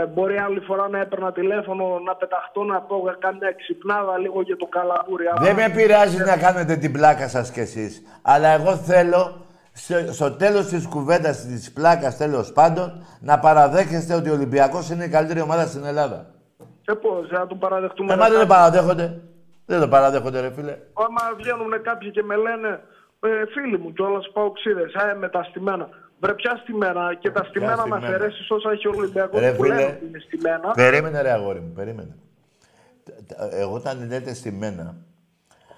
[0.02, 4.56] Ε, μπορεί άλλη φορά να έπαιρνα τηλέφωνο να πεταχτώ να πω κάμια ξυπνάδα λίγο για
[4.58, 5.26] το καλαμπούρι.
[5.28, 8.02] αλλά- Δεν με πειράζει να κάνετε την πλάκα σας κι εσείς.
[8.22, 14.30] Αλλά εγώ θέλω σε- στο τέλος της κουβέντας, της πλάκας τέλος πάντων, να παραδέχεστε ότι
[14.30, 16.26] ο Ολυμπιακός είναι η καλύτερη ομάδα στην Ελλάδα.
[16.86, 18.14] Σε πώς, να το παραδεχτούμε.
[18.14, 19.22] Εμάς δεν ρε, το παραδέχονται.
[19.66, 20.78] Δεν το παραδέχονται, ρε φίλε.
[20.94, 22.82] Άμα βγαίνουν κάποιοι και με λένε
[23.20, 25.90] ε, φίλοι μου κιόλας πάω ξύδες, ε, με τα στημένα.
[26.20, 28.08] Βρε, πια στημένα και τα στημένα να στημένα.
[28.08, 29.76] αφαιρέσεις όσα έχει ο Ολυμπιακός Ρε που φίλε.
[29.76, 30.72] λένε ότι είναι στημένα.
[30.72, 32.16] Περίμενε ρε αγόρι μου, περίμενε.
[33.04, 34.96] Т- т- Εγώ όταν λέτε στη μένα...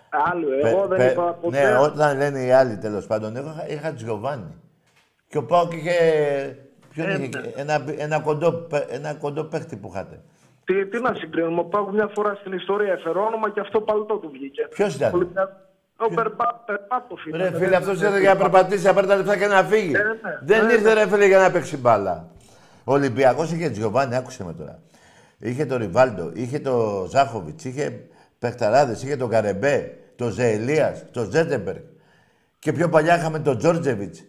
[0.10, 1.62] Άλλο, πε- εγώ δεν πε- είπα ποτέ.
[1.70, 4.56] Ναι, όταν λένε οι άλλοι τέλος πάντων, εγώ είχα, είχα Τζιοβάνι.
[5.30, 5.94] Και ο Πάοκ είχε...
[6.94, 7.52] Ποιον Ε, είχε, ναι.
[7.56, 10.22] ένα, ένα, κοντό, παί- ένα κοντό παίχτη που είχατε.
[10.68, 11.64] Τι, τι να συγκρίνουμε.
[11.64, 14.68] Πάω μια φορά στην ιστορία έφερε όνομα και αυτό παλτό του βγήκε.
[14.70, 15.52] Ποιος ήταν; Ολυμπιακό-
[16.00, 17.42] Ο Περπά- Περπάτοφ ήταν.
[17.42, 19.92] Ρε φίλε, αυτός ήρθε για να περπατήσει, να πάρει τα λεφτά και να φύγει.
[19.96, 20.40] Ε, ναι.
[20.42, 21.04] Δεν Ε, ήρθε ναι.
[21.04, 22.28] ρε φίλε για να παίξει μπάλα.
[22.84, 24.80] Ο Ολυμπιακός είχε Τζιοβάνι, άκουσε με τώρα.
[25.40, 28.00] Είχε τον Ριβάλντο, είχε τον Ζάχοβιτς, είχε
[28.40, 31.82] παιχταράδες, είχε τον Καρεμπέ, τον Ζεελίας, τον Ζέτεμπεργκ.
[32.60, 34.24] Και πιο παλιά είχαμε τον Τζόρτζεβιτς.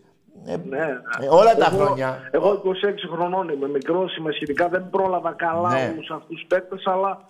[0.46, 0.77] Ε, Ναι.
[1.20, 2.29] ε, όλα τα Εγώ- χρόνια.
[2.31, 4.68] Εγώ 26 χρονών είμαι, μικρός είμαι σχετικά.
[4.68, 5.90] Δεν πρόλαβα καλά Ναι.
[5.92, 7.20] όλους αυτούς του παίκτες, αλλά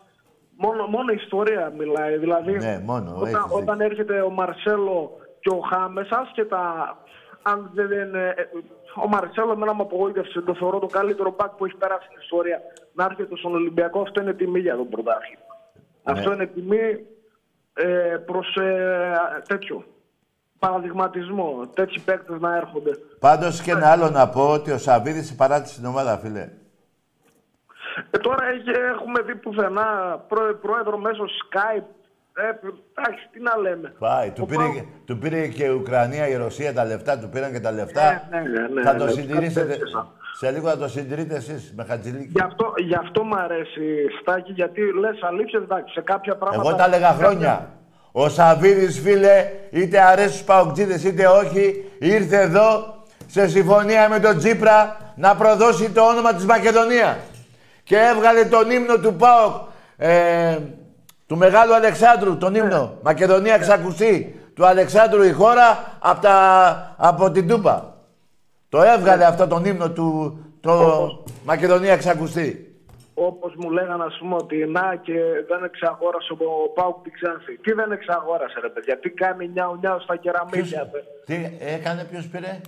[0.57, 2.17] μόνο, μόνο ιστορία μιλάει.
[2.19, 3.57] Δηλαδή, Ναι, μόνο, έχεις όταν, δίκιο.
[3.57, 6.97] όταν έρχεται ο Μαρσέλο και ο Χάμες, άσχετα
[7.43, 8.35] αν δεν είναι.
[8.37, 8.43] ε,
[9.05, 10.41] Ο Μαρσέλο εμένα με απογοήτευσε.
[10.41, 12.61] Το θεωρώ το καλύτερο μπακ που έχει περάσει στην ιστορία.
[12.93, 15.43] Να έρχεται στον Ολυμπιακό, αυτό είναι τιμή για τον πρωτάθλημα.
[16.03, 16.13] Ναι.
[16.13, 17.07] Αυτό είναι τιμή
[17.75, 19.13] ε, προς ε,
[19.49, 19.85] τέτοιο
[20.59, 21.67] παραδειγματισμό.
[21.75, 22.91] Τέτοιοι παίκτες να έρχονται.
[23.21, 26.49] Πάντως και ένα άλλο να πω ότι ο Σαββίδης παράτησε την ομάδα, φίλε.
[28.11, 31.85] Ε, τώρα έχει, έχουμε δει πουθενά πρό, πρόεδρο μέσω Skype.
[32.35, 32.43] Ε,
[32.99, 33.93] εντάξει, τι να λέμε.
[33.99, 37.19] Πάει, του Ο πήρε, Πάου- και- του πήρε και η Ουκρανία, η Ρωσία τα λεφτά,
[37.19, 38.27] του πήραν και τα λεφτά.
[38.31, 39.67] Ναι, ναι, ναι, θα ναι, το ναι, συντηρήσετε.
[39.67, 40.13] κάτι τέτοιο.
[40.33, 42.29] Σε λίγο θα το συντηρείτε εσείς με χατζηλίκι.
[42.35, 46.69] Γι' αυτό, γι' αυτό μου αρέσει Στάκη, γιατί λες αλήθεια, εντάξει, σε κάποια πράγματα...
[46.69, 47.69] Εγώ τα έλεγα χρόνια.
[48.13, 52.95] Ο Σαββίδης, φίλε, είτε αρέσεις στους παοκτζίδες είτε όχι, ήρθε εδώ
[53.27, 57.17] σε συμφωνία με τον Τζίπρα να προδώσει το όνομα της Μακεδονίας.
[57.85, 59.53] Και έβγαλε τον ύμνο του ΠΑΟΚ,
[59.97, 60.59] ε,
[61.27, 62.99] του Μεγάλου Αλεξάνδρου, τον ύμνο.
[63.03, 64.41] Μακεδονία ξακουστεί.
[64.55, 67.97] Του Αλεξάνδρου η χώρα από, τα, από την Τούπα.
[68.69, 71.09] Το έβγαλε αυτό τον ύμνο του, το
[71.45, 72.68] Μακεδονία ξακουστεί.
[73.27, 77.57] Όπως μου λέγανε, ας πούμε, ότι να και δεν εξαγόρασε ο Πάουκ την Ξάνθη.
[77.65, 80.91] Τι δεν εξαγόρασε, ρε παιδιά, τι κάνει νιάου νιάου στα κεραμίδια.
[80.93, 81.01] ρε.
[81.29, 81.37] Τι
[81.77, 82.61] έκανε, ποιος πήρε;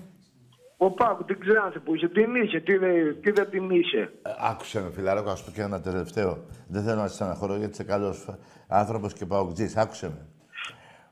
[0.76, 3.98] Ο Πάουκ την Ξάνθη που είχε, την είχε, τι, δεν- τι δεν την είχε.
[3.98, 6.38] Ε, Άκουσε με φιλαράκο, ας πω και ένα τελευταίο.
[6.68, 8.34] Δεν θέλω να σε στεναχωρώ γιατί είσαι καλός
[8.68, 9.76] άνθρωπος και παοκτζής.
[9.76, 10.26] Άκουσε με.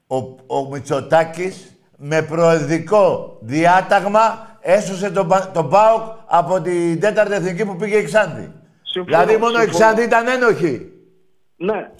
[0.06, 0.16] Ο,
[0.56, 7.76] ο Μητσοτάκης με προεδρικό διάταγμα έσωσε τον, Πα- τον ΠΑΟΚ από την τέταρτη εθνική που
[7.76, 8.52] πήγε η Ξάνθη.
[8.92, 9.78] Συμφωνώ, δηλαδή μόνο η συμφωνώ.
[9.84, 10.92] Ξάνθη ήταν ένοχη.
[11.56, 11.90] Ναι,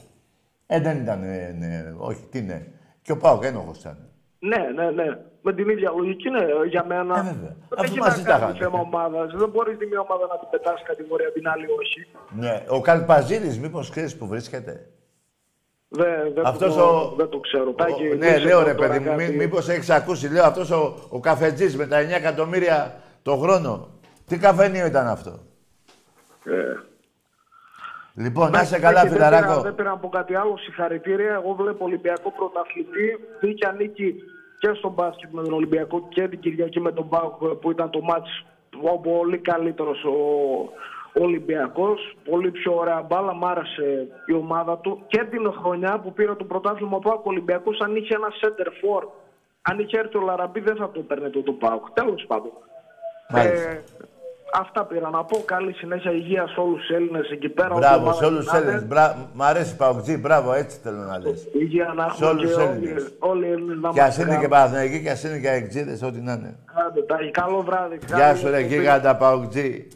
[0.67, 2.67] Ε, δεν ήταν, ε, ναι, όχι, τι ναι.
[3.03, 3.99] Και ο ΠΑΟΚ ένοχος ήταν.
[4.39, 5.05] ναι, ναι, ναι.
[5.43, 7.19] Με την ίδια λογική, ναι, για μένα.
[7.19, 7.57] Ε, βέβαια.
[7.69, 8.59] Δεν Αφού έχει μαζί να τα κάνει είχαμε.
[8.65, 9.33] θέμα ομάδας.
[9.37, 12.01] Δεν μπορείς τη μία ομάδα να την πετάσει κατηγορία, την άλλη όχι.
[12.41, 12.65] Ναι.
[12.69, 14.89] Ο Καλπαζίδης μήπως ξέρεις που βρίσκεται;
[15.89, 17.73] Δεν, δεν, Αυτός το, ο- δεν το ξέρω.
[17.73, 19.31] Τάκη, Ο- μη ναι, σε λέω πω ρε τώρα παιδί μου, κάτι.
[19.31, 20.29] μή, μήπως έχεις ακούσει.
[20.33, 23.89] Λέω αυτός ο, ο καφετζής με τα 9 εκατομμύρια το χρόνο.
[24.27, 25.39] Τι καφενείο ήταν αυτό;
[26.51, 26.77] Ε,
[28.15, 29.63] Λοιπόν, να είσαι εντάξει, καλά, Τάκη, δεν πήρα- φιλαράκο.
[29.63, 31.33] Δεν πήρα από κάτι άλλο συγχαρητήρια.
[31.33, 33.19] Εγώ βλέπω Ολυμπιακό πρωταθλητή.
[33.41, 34.15] Δίκαια νίκη
[34.59, 38.01] και στο μπάσκετ με τον Ολυμπιακό και την Κυριακή με τον Πάουκ που ήταν το
[38.01, 38.45] μάτς
[38.93, 40.13] ο πολύ καλύτερος ο
[41.23, 42.17] Ολυμπιακός.
[42.25, 45.03] Πολύ πιο ωραία μπάλα, μ' άρεσε η ομάδα του.
[45.07, 49.03] Και την χρονιά που πήρε το πρωτάθλημα ο Πάουκ Ολυμπιακός αν είχε ένα center for.
[49.63, 51.91] Αν είχε έρθει ο Λαραμπή δεν θα το παίρνε το, το Πάουκ.
[51.93, 52.53] Τέλος πάντων.
[53.29, 53.71] Μάλιστα.
[53.71, 53.85] Ε,
[54.55, 55.43] αυτά πήρα να πω.
[55.45, 57.75] Καλή συνέχεια υγεία σε όλους τους Έλληνες εκεί πέρα.
[57.75, 58.87] Μπράβο, Ό,τι σε όλους τους ομάδα Έλληνες.
[58.87, 59.17] Μπρα...
[59.35, 61.49] Μ' αρέσει Παοκτζή, μπράβο, έτσι θέλω να λες.
[61.53, 63.13] Υγεία να Σε έχουμε όλους και τους όλοι, Έλληνες.
[63.19, 64.63] όλοι οι Έλληνες να Κι ας είμαστε είναι και καλά.
[64.63, 66.57] Παναθηναϊκοί, κι ας είναι και αεξίδες, ό,τι να είναι.
[66.87, 67.99] Άντε, Τάκη, Καλό βράδυ.
[68.07, 68.75] Γεια Καλή σου ρε εκπομπή.
[68.75, 69.89] γίγαντα Παοκτζή.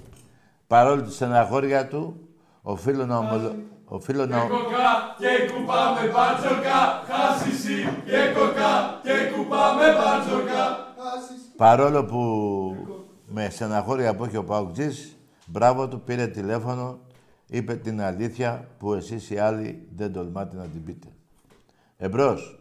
[0.67, 2.29] Παρόλο τη στεναχώρια του,
[2.63, 3.55] οφείλω να ομολο...
[3.85, 4.39] Οφείλω να...
[4.39, 4.89] Κοκά
[5.19, 10.65] και κουπά με μπάτζοκα, χάσισι και κοκά και κουπά με μπάτζοκα.
[11.57, 12.21] Παρόλο που
[13.35, 15.17] με στεναχώρια που έχει ο Παοκτζής,
[15.47, 16.99] μπράβο του, πήρε τηλέφωνο,
[17.47, 21.09] είπε την αλήθεια που εσείς οι άλλοι δεν τολμάτε να την πείτε.
[21.97, 22.59] Εμπρός.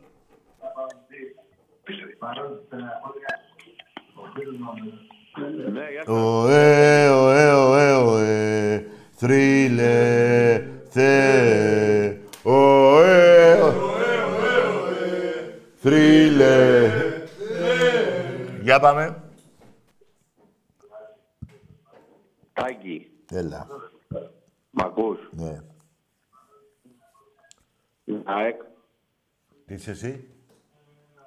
[6.06, 13.58] Ωε, ωε, ωε, ωε, θρύλε, θε, ωε,
[15.76, 16.90] θρύλε.
[18.62, 19.31] Για πάμε.
[22.54, 23.68] Τάγκη, Έλα.
[24.70, 25.18] μ' ακούς.
[25.32, 25.62] Ναι.
[28.24, 28.62] ΑΕΚ.
[29.66, 30.28] Τι είσαι εσύ;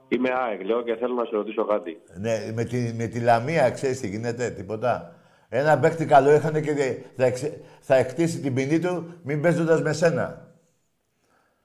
[0.09, 2.01] Είμαι ΑΕΚ, λέω και θέλω να σε ρωτήσω κάτι.
[2.19, 5.15] Ναι, με τη, με τη Λαμία, ξέρεις τι γίνεται, τίποτα.
[5.49, 9.83] Ένα παίχτη καλό είχαν και δε- θα, εξε- θα εκτίσει την ποινή του μην παίζοντας
[9.83, 10.49] με σένα.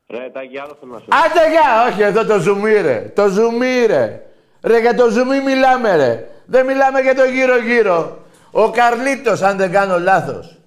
[0.10, 1.26] Ρε, Τάγκη, άλλο θέλω να σε ρωτήσω.
[1.26, 1.88] Άντε γεια!
[1.88, 3.12] Όχι, εδώ το ζουμί ρε.
[3.16, 4.24] Το ζουμί ρε.
[4.64, 6.28] Ρε, για το ζουμί μιλάμε ρε.
[6.46, 8.18] Δεν μιλάμε για το γύρω-γύρω.
[8.52, 10.60] Ο Καρλίτος, αν δεν κάνω λάθος.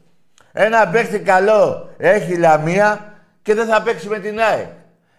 [0.53, 4.71] Ένα παίχτη καλό έχει λαμία και δεν θα παίξει με την ΑΕΚ.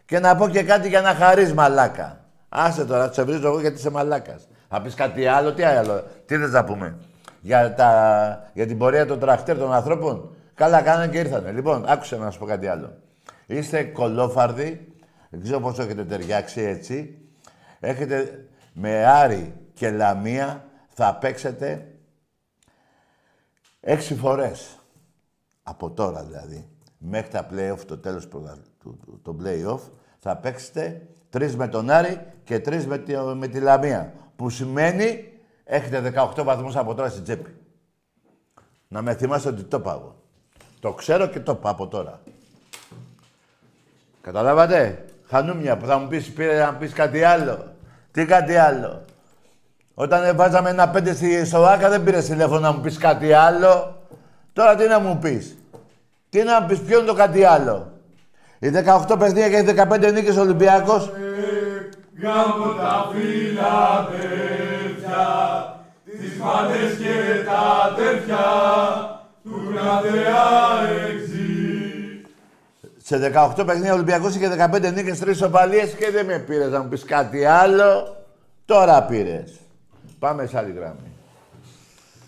[0.05, 2.19] Και να πω και κάτι για να χαρείς μαλάκα.
[2.49, 4.47] Άσε τώρα, σε βρίζω εγώ γιατί είσαι μαλάκας.
[4.69, 6.03] Θα πεις κάτι άλλο, τι άλλο.
[6.25, 6.95] Τι θες να πούμε;
[7.41, 11.51] Για, τα, για την πορεία των τραχτέρ των ανθρώπων; Καλά κάνανε και ήρθανε.
[11.51, 12.93] Λοιπόν, άκουσε να σου πω κάτι άλλο.
[13.45, 14.93] Είστε κολόφαρδοι,
[15.29, 17.17] δεν ξέρω πώς το έχετε ταιριάξει έτσι.
[17.79, 21.87] Έχετε με Άρη και Λαμία θα παίξετε
[23.83, 24.77] έξι φορές.
[25.63, 26.67] Από τώρα δηλαδή.
[26.97, 29.79] Μέχρι τα play-off, το τέλος πρωτα- του, του, το play-off,
[30.19, 34.13] θα παίξετε τρεις με τον Άρη και τρεις με τη, με τη Λαμία.
[34.35, 37.55] Που σημαίνει έχετε 18 βαθμούς από τώρα στην τσέπη.
[38.87, 39.97] Να με θυμάστε ότι το πάω.
[39.99, 40.15] εγώ.
[40.79, 42.21] Το ξέρω και το πάω από τώρα.
[44.21, 47.75] Καταλάβατε; Χανούμια που θα μου πεις, πήρε να πεις κάτι άλλο.
[48.11, 49.05] Τι κάτι άλλο;
[49.95, 54.01] Όταν βάζαμε ένα πέντε στη Σοάκα δεν πήρε τηλέφωνο να μου πεις κάτι άλλο.
[54.53, 55.57] Τώρα τι να μου πεις;
[56.29, 57.91] Τι να μου πεις, ποιο είναι το κάτι άλλο;
[58.59, 58.69] Οι
[59.09, 61.11] 18 παιχνίδια και οι 15 νίκες ο Ολυμπιακός.
[62.21, 64.15] Γάμω τα φιλαδέρφια,
[66.05, 67.59] τις μάνες και τα
[67.91, 68.45] αδέρφια,
[69.43, 70.45] του κρατεά
[71.09, 72.25] εξή.
[72.97, 76.81] Σε 18 παιχνίδια ο Ολυμπιακός είχε 15 νίκες, 3 σοπαλίες και δεν με πήρες να
[76.81, 78.17] μου πεις κάτι άλλο.
[78.65, 79.57] Τώρα πήρες.
[80.23, 81.11] Πάμε σε άλλη γραμμή.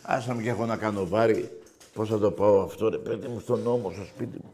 [0.02, 1.62] Άσε με και έχω να κάνω βάρη.
[1.94, 4.52] Πώς θα το πάω αυτό ρε παιδί μου στον νόμο, στο σπίτι μου.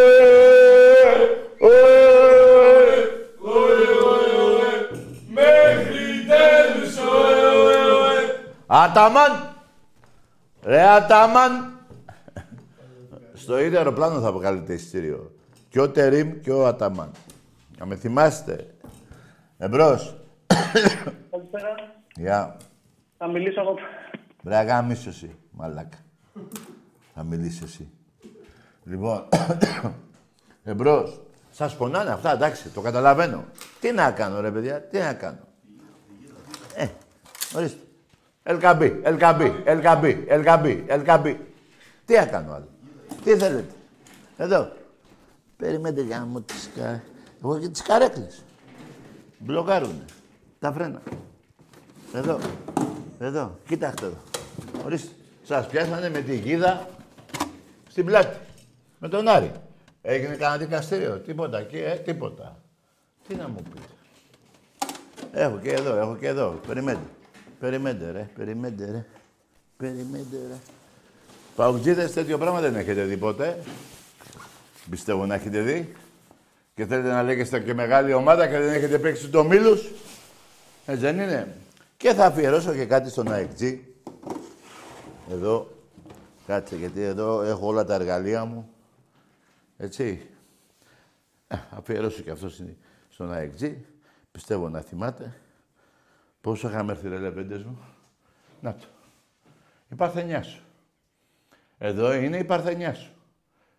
[1.59, 1.87] Ωε,
[5.29, 8.19] μέχρι τέλους, ωε, ωε, ωε.
[8.67, 9.55] Αταμάν!
[10.63, 11.76] Ρε Αταμάν!
[13.37, 15.31] Στο ίδιο αεροπλάνο θα βγάλετε εισιτήριο.
[15.69, 17.11] Και ο Τερίμ και ο Αταμάν.
[17.77, 18.73] Να με θυμάστε.
[19.57, 20.15] Εμπρός.
[21.31, 21.75] Καλησπέρα.
[22.15, 22.57] Γεια.
[23.17, 23.75] Θα μιλήσω εγώ.
[24.43, 25.97] Ρε γαμίσου εσύ, μαλάκα.
[27.13, 27.89] Θα μιλήσεις εσύ.
[28.83, 29.27] Λοιπόν,
[30.63, 31.21] εμπρός.
[31.51, 33.45] Σας πονάνε αυτά, εντάξει, το καταλαβαίνω.
[33.79, 35.47] Τι να κάνω, ρε παιδιά, τι να κάνω.
[36.75, 36.87] Ε,
[37.55, 37.79] ορίστε.
[38.43, 41.39] Ελκαμπή, ελκαμπή, ελκαμπή, ελκαμπή, ελκαμπή.
[42.05, 42.67] Τι να κάνω άλλο.
[43.23, 43.73] Τι θέλετε.
[44.37, 44.71] Εδώ.
[45.57, 47.03] Περιμένετε για να μου τις, κα...
[47.43, 48.43] Εγώ και τις καρέκλες.
[49.39, 50.05] Μπλοκάρουνε.
[50.59, 51.01] Τα φρένα.
[52.13, 52.39] Εδώ.
[53.19, 53.59] Εδώ.
[53.67, 54.17] Κοιτάξτε εδώ.
[54.85, 55.11] Ορίστε.
[55.43, 56.87] Σας πιάσανε με τη γίδα
[57.89, 58.37] στην πλάτη.
[58.99, 59.51] Με τον Άρη.
[60.01, 61.17] Έγινε κανένα δικαστήριο.
[61.17, 62.61] Τίποτα εκεί, ε, τίποτα.
[63.27, 63.87] Τι να μου πείτε.
[65.31, 66.59] Έχω και εδώ, έχω και εδώ.
[66.67, 67.07] Περιμένετε.
[67.59, 69.05] Περιμένετε ρε, περιμένετε ρε.
[69.77, 70.57] Περιμένετε ρε.
[71.57, 73.63] Παουτζίδες τέτοιο πράγμα δεν έχετε δει ποτέ.
[74.89, 75.93] Πιστεύω να έχετε δει.
[76.75, 79.91] Και θέλετε να λέγεστε και μεγάλη ομάδα και δεν έχετε παίξει το Μήλους.
[80.85, 81.55] Έτσι δεν είναι.
[81.97, 83.61] Και θα αφιερώσω και κάτι στον ΑΕΚΤΖ.
[85.31, 85.69] Εδώ.
[86.47, 88.69] Κάτσε, γιατί εδώ έχω όλα τα εργαλεία μου.
[89.77, 90.27] Έτσι.
[91.47, 92.75] Ε, αφιερώσω και αυτό στην-
[93.09, 93.63] στον ΑΕΚΤΖ.
[94.31, 95.33] Πιστεύω να θυμάται.
[96.41, 97.79] Πόσο είχαμε έρθει ρε λεπέντες μου.
[98.61, 98.85] Να το.
[99.89, 100.61] Η παρθενιά σου.
[101.77, 103.11] Εδώ είναι η παρθενιά σου.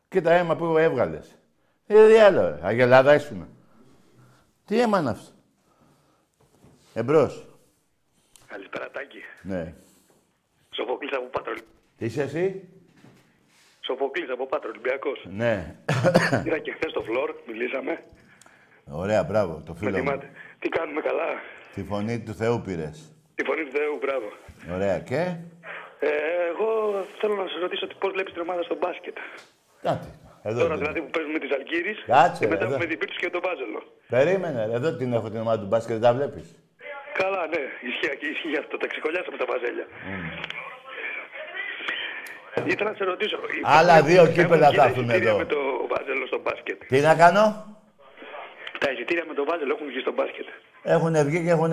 [0.09, 1.39] Κοίτα αίμα που έβγαλες.
[1.87, 2.59] Ε, τι άλλο, ρε.
[2.63, 3.49] Αγελάδα ήσουν.
[4.67, 5.33] Τι αίμα είναι αυτό;
[6.95, 7.47] Εμπρός.
[8.47, 9.19] Καλησπέρα, Τάκη.
[9.43, 9.75] Ναι.
[10.71, 11.53] Σοφοκλής από Πάτρο.
[11.97, 12.69] Τι είσαι εσύ;
[13.81, 15.27] Σοφοκλής από Πάτρο, Ολυμπιακός.
[15.31, 15.77] Ναι.
[16.47, 18.05] Είδα και χθες στο φλόρ, μιλήσαμε.
[18.91, 19.97] Ωραία, μπράβο, το Με φίλο μου.
[19.97, 20.31] θυμάται.
[20.59, 21.27] Τι κάνουμε καλά;
[21.75, 23.13] Τη φωνή του Θεού πήρες.
[23.35, 24.27] Τη φωνή του Θεού, μπράβο.
[24.75, 25.37] Ωραία, και;
[26.01, 26.09] Ε,
[26.53, 26.69] εγώ
[27.21, 29.17] θέλω να σε ρωτήσω πώς βλέπεις την ομάδα στο μπάσκετ.
[29.83, 30.09] Κάτι.
[30.43, 30.81] Εδώ, Τώρα εδώ.
[30.83, 32.79] δηλαδή που παίζουμε τις Αλγύρης Κάτσε, και ρε, μετά εδώ.
[32.79, 33.81] με την Πίρτους και τον Βάζελο.
[34.09, 34.73] Περίμενε, ρε.
[34.79, 36.47] εδώ την έχω την ομάδα του μπάσκετ, δεν τα βλέπεις;
[37.21, 38.77] Καλά, ναι, ισχύει, ισχύει αυτό.
[38.77, 39.87] Τα ξεκολλιάσαμε τα βαζέλια.
[42.73, 43.37] Ήθελα να σε ρωτήσω.
[43.63, 45.39] Άλλα δύο έχουν κύπελα και θα τα έρθουν εισιτήρια εδώ.
[45.39, 45.61] με το
[45.93, 47.45] Βάζελο στο μπάσκετ; Τι να κάνω;
[48.79, 50.47] Τα εισιτήρια με το Βάζελο έχουν βγει στο μπάσκετ;
[50.83, 51.73] Έχουν βγει και έχουν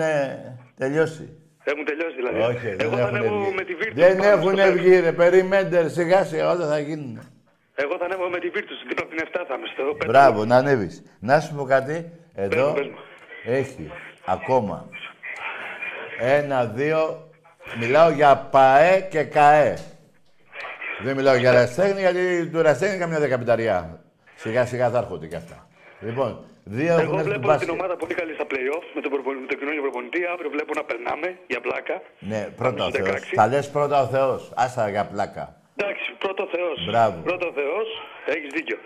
[0.78, 1.24] τελειώσει.
[1.70, 2.38] Έχουν τελειώσει δηλαδή.
[2.50, 3.54] Όχι, δεν Εγώ θα έχουν ανέβω βγει.
[3.54, 3.92] με τη Virtus.
[3.94, 4.72] Δεν πάνω έχουν στο πέρα.
[4.72, 5.12] βγει, ρε.
[5.12, 7.20] Περιμένετε, σιγά σιγά όλα θα γίνουν.
[7.74, 8.78] Εγώ θα ανέβω με τη Virtus.
[8.88, 10.10] Δίπλα από την 7 θα είμαι στο πέρα.
[10.10, 11.02] Μπράβο, να ανέβεις.
[11.20, 12.10] Να σου πω κάτι.
[12.34, 12.98] Εδώ πες μου.
[13.44, 13.90] έχει
[14.24, 14.88] ακόμα
[16.18, 17.28] ένα, δύο.
[17.80, 19.78] Μιλάω για ΠΑΕ και ΚΑΕ.
[21.02, 24.00] Δεν μιλάω για ραστέχνη, γιατί του ραστέχνη καμιά δεκαπιταριά.
[24.34, 25.66] Σιγά σιγά θα έρχονται κι αυτά.
[26.00, 26.44] Λοιπόν,
[26.78, 27.70] δύο έχουν Εγώ έρθει του βλέπω την μπάσκετ.
[27.78, 30.20] ομάδα πολύ καλή στα play-off με τον, προπονη- με τον κοινωνικό προπονητή.
[30.34, 31.96] Αύριο βλέπω να περνάμε για πλάκα.
[32.30, 33.20] Ναι, πρώτα ο στους Θεός.
[33.20, 33.34] 16.
[33.40, 34.40] Θα λες πρώτα ο Θεός.
[34.64, 35.44] Άσα για πλάκα.
[35.76, 36.76] Εντάξει, πρώτο Θεός.
[36.90, 37.16] Μπράβο.
[37.30, 37.86] Πρώτο Θεός,
[38.34, 38.78] έχεις δίκιο.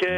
[0.00, 0.10] Και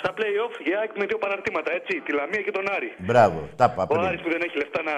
[0.00, 1.92] στα play-off η ΑΕΚ με δύο παραρτήματα, έτσι.
[2.04, 2.90] Τη Λαμία και τον Άρη.
[3.08, 4.00] Μπράβο, τα είπα Ο πριν.
[4.08, 4.94] Άρης που δεν έχει λεφτά να,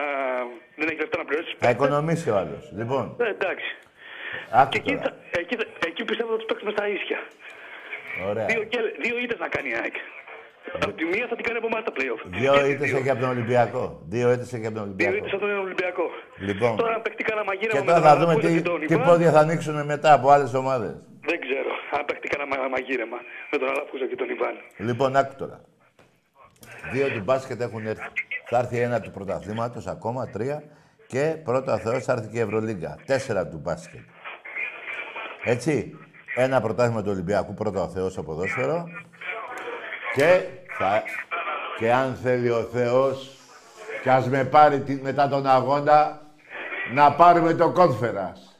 [0.81, 1.49] δεν έχει λεφτά να πληρώσει.
[1.51, 1.87] τους Θα παίκτες.
[1.87, 2.62] οικονομήσει ο άλλος.
[2.81, 3.69] Λοιπόν, Ε, εντάξει.
[4.61, 5.03] άκου Και εκεί, τώρα.
[5.33, 7.19] θα- εκεί, θα- εκεί πιστεύω ότι τους παίξουμε στα ίσια.
[8.31, 8.47] Ωραία.
[8.51, 9.97] Δύο, και, δύο ήττες να κάνει η ΑΕΚ.
[10.73, 12.23] Από τη μία θα την κάνει από εμάς τα play-off.
[12.41, 12.99] Δύο Και τις ήττες δύο.
[12.99, 13.83] έχει από τον Ολυμπιακό.
[14.15, 15.17] Δύο ήττες έχει από τον Δύο Ολυμπιακό.
[15.17, 16.05] ήττες από τον Ολυμπιακό.
[16.49, 18.69] Λοιπόν, Τώρα αν παίχτηκε ένα μαγείρεμα και με τώρα τον θα δούμε Ανακούζα τι, και
[18.71, 20.95] τον τι Ιβάν, πόδια θα ανοίξουν μετά από άλλες ομάδες.
[21.31, 23.19] Δεν ξέρω αν παίχτηκε ένα μα- μαγείρεμα
[23.51, 24.55] με τον Αλαφούζα και τον Ιβάν.
[24.89, 25.59] Λοιπόν, άκου τώρα.
[26.93, 28.09] Δύο του μπάσκετ έχουν έρθει.
[28.51, 30.62] Θα έρθει ένα του πρωταθλήματος ακόμα, τρία.
[31.07, 32.99] Και πρώτα Θεός θα έρθει και η Ευρωλίγκα.
[33.07, 34.01] Τέσσερα του μπάσκετ.
[35.45, 35.99] Έτσι.
[36.37, 38.85] Ένα πρωτάθλημα του Ολυμπιακού, πρώτα ο Θεός στο ποδόσφαιρο.
[40.15, 40.41] Και,
[40.79, 41.03] θα,
[41.79, 43.31] και αν θέλει ο Θεός,
[44.03, 46.21] και ας με πάρει τη- μετά τον αγώνα,
[46.93, 48.57] να πάρουμε το κόνφερας.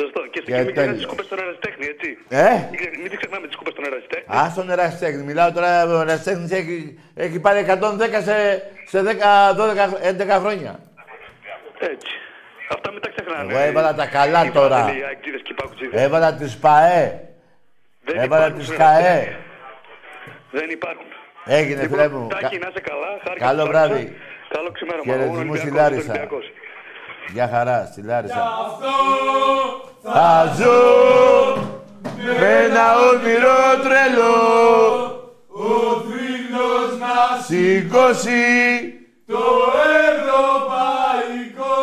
[0.00, 0.20] Σωστό.
[0.30, 0.96] Και, Και και μην ξεχνάμε τέλειος.
[0.96, 2.18] τις κούπες των Ερασιτέχνη, έτσι.
[2.28, 4.36] Ε; Μην ξε- Μην τις ξεχνάμε τις κούπες των Ερασιτέχνη.
[4.36, 5.22] Α τον ερασιτέχνη.
[5.22, 10.78] Μιλάω τώρα, ο ερασιτέχνης έχει, έχει πάρει 110 σε, σε 10, 12, 11 χρόνια.
[11.78, 12.12] Έτσι.
[12.74, 13.52] Αυτά μην τα ξεχνάμε.
[13.52, 14.80] Εγώ έβαλα τα καλά Οι τώρα.
[14.80, 16.02] Βάζελοι, οι Αεκτζίδες και οι Παουτζίδες.
[16.02, 17.20] Έβαλα τις ΠΑΕ.
[18.04, 19.36] Δεν Έβαλα υπάρχουν τις στην ΚΑΕ.
[20.56, 20.60] Ερασιτέχνη.
[20.60, 21.06] Δεν υπάρχουν.
[21.44, 22.26] Έγινε, Λοιπόν, φίλε μου.
[22.28, 23.06] Τάκη, Κα- να είσαι καλά.
[23.24, 23.86] Χάρηκα Καλό που άκουσα.
[23.86, 24.16] βράδυ.
[24.48, 25.04] Καλό ξημέρωμα.
[25.12, 26.10] Χαιρετισμούς Εγώ, στη Ολυμπιακός, Λάρισα.
[26.12, 26.44] Ολυμπιακός.
[27.32, 28.42] Γεια χαρά, στη Λάρισα.
[28.66, 28.92] Αυτό
[30.02, 30.78] Θα ζω
[32.40, 34.34] με ένα όνειρο τρελό
[35.48, 35.68] ο
[36.06, 38.44] θρύλος να σηκώσει.
[39.26, 39.42] το
[40.10, 41.74] ευρωπαϊκό.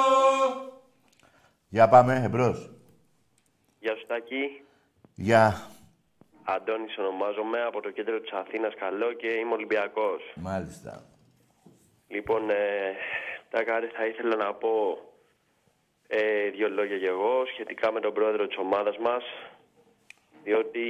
[1.69, 2.69] Για πάμε, εμπρός.
[3.79, 4.61] Γεια σου Τάκη.
[5.15, 5.67] Γεια.
[6.45, 10.21] Αντώνης ονομάζομαι από το κέντρο της Αθήνας καλό και είμαι Ολυμπιακός.
[10.35, 11.05] Μάλιστα.
[12.07, 12.55] Λοιπόν, ε,
[13.49, 14.97] Τάκαρε, θα ήθελα να πω
[16.07, 19.23] ε, δύο λόγια και εγώ σχετικά με τον πρόεδρο της ομάδας μας.
[20.43, 20.85] Διότι,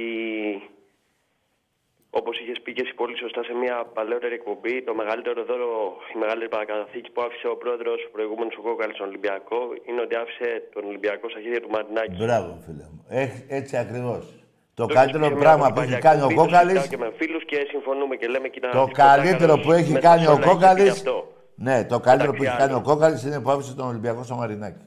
[2.10, 6.18] όπως είχες πει και εσύ πολύ σωστά σε μια παλαιότερη εκπομπή, το μεγαλύτερο δώρο, η
[6.18, 10.68] μεγαλύτερη παρακαταθήκη που άφησε ο πρόεδρος ο προηγούμενος ο Κόκαλης στον Ολυμπιακό είναι ότι άφησε
[10.72, 12.16] τον Ολυμπιακό στα χέρια του Μαρινάκη.
[12.24, 13.06] Μπράβο, φίλε μου.
[13.08, 14.43] Έχ- έτσι ακριβώς.
[14.74, 16.42] Το Το καλύτερο έχεις πει σε πράγμα μια που έχει παλιά κάνει ο εκπομπή, το
[16.44, 18.68] Κόκαλης συζητάω και με φίλους και συμφωνούμε και λέμε κοίτα.
[18.70, 20.90] Το τις καλύτερο Κόκαλος που έχει μέσα κάνει στο ο να έχει πει Κόκαλης...
[20.90, 21.16] αυτό.
[21.54, 22.88] Ναι, το καλύτερο που Εντάξει, έχει κάνει ο άλλο.
[22.88, 24.84] Κόκαλης είναι που άφησε τον Ολυμπιακό στο Μαρινάκι.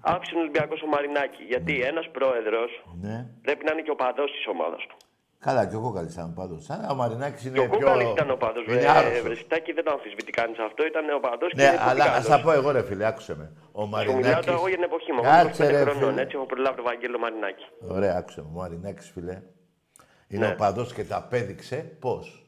[0.00, 1.42] Άφησε τον Ολυμπιακό στο Μαρινάκι.
[1.52, 3.16] Γιατί ένας πρόεδρος Ναι.
[3.42, 4.96] πρέπει να είναι και ο παδός της ομάδας του.
[5.46, 6.64] Καλά, και ο Κόκαλης ήταν πάντως.
[6.64, 7.78] Σαν ο Μαρινάκης είναι Και ο πιο...
[7.78, 8.60] Κόκαλη ήταν ο παδό.
[8.68, 9.22] Είναι άρρωστος.
[9.22, 10.86] Βρεσιτάκι δεν το αμφισβητεί κανείς αυτό.
[10.86, 12.18] Ήταν ο παδός και Ναι, είναι πολύ αλλά καλός.
[12.18, 13.52] ας τα πω εγώ ρε φίλε, άκουσε με.
[13.72, 14.46] Ο Σου μιλάω Μαρινάκης...
[14.46, 15.20] τώρα εγώ για την εποχή μου.
[15.22, 16.08] Εγώ Κάτσε είμαι 25 ρε χρονών.
[16.10, 16.22] φίλε.
[16.22, 17.64] Έτσι έχω προλάβει το Βαγγέλο Μαρινάκι.
[17.88, 18.46] Ωραία, άκουσε με.
[18.48, 19.42] Ο Μαρινάκης, φίλε,
[20.28, 20.52] είναι Ναι.
[20.52, 22.44] ο παδός και τα απέδειξε πώς.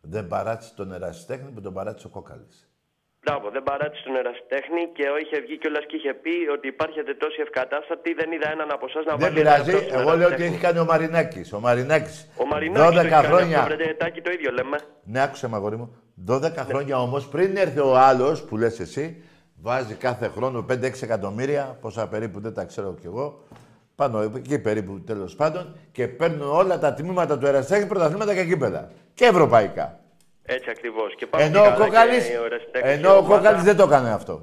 [0.00, 2.68] Δεν παράτησε τον ερασιτέχνη που τον παράτησε ο Κόκαλης.
[3.24, 7.38] Μπράβο, δεν παράτησε τον ερασιτέχνη και είχε βγει κιόλας και είχε πει ότι υπάρχετε τόσοι
[7.46, 8.10] ευκατάστατοι.
[8.20, 10.24] Δεν είδα έναν από εσάς να Δεν βάλει πειράζει, ένα ευρώ στον εγώ λέω ότι
[10.24, 10.54] ερασιτέχνη.
[10.54, 11.46] έχει κάνει ο Μαρινάκης.
[11.52, 13.58] Ο Μαρινάκης, Ο Μαρινάκης το 12 έχει κάνει χρόνια...
[13.60, 14.76] αυτό, βρε, Τάκη, το ίδιο λέμε.
[15.12, 15.88] Ναι, άκουσε με αγόρι μου.
[16.30, 19.04] 12 χρόνια όμως πριν έρθει ο άλλος που λες εσύ,
[19.66, 23.44] βάζει κάθε χρόνο 5-6 εκατομμύρια, πόσα περίπου δεν τα ξέρω κι εγώ.
[23.94, 28.90] Πάνω εκεί περίπου τέλος πάντων και παίρνουν όλα τα τμήματα του Εραστέχνη, πρωταθλήματα και γήπεδα.
[29.14, 29.98] Και ευρωπαϊκά.
[30.46, 31.14] Έτσι ακριβώς.
[31.18, 33.36] Και πάμε Ενώ και ο καλά Κόκαλη και ο Ερασιτέχνης ενώ και η ο ομάδα.
[33.36, 34.34] Κόκαλης δεν το έκανε αυτό.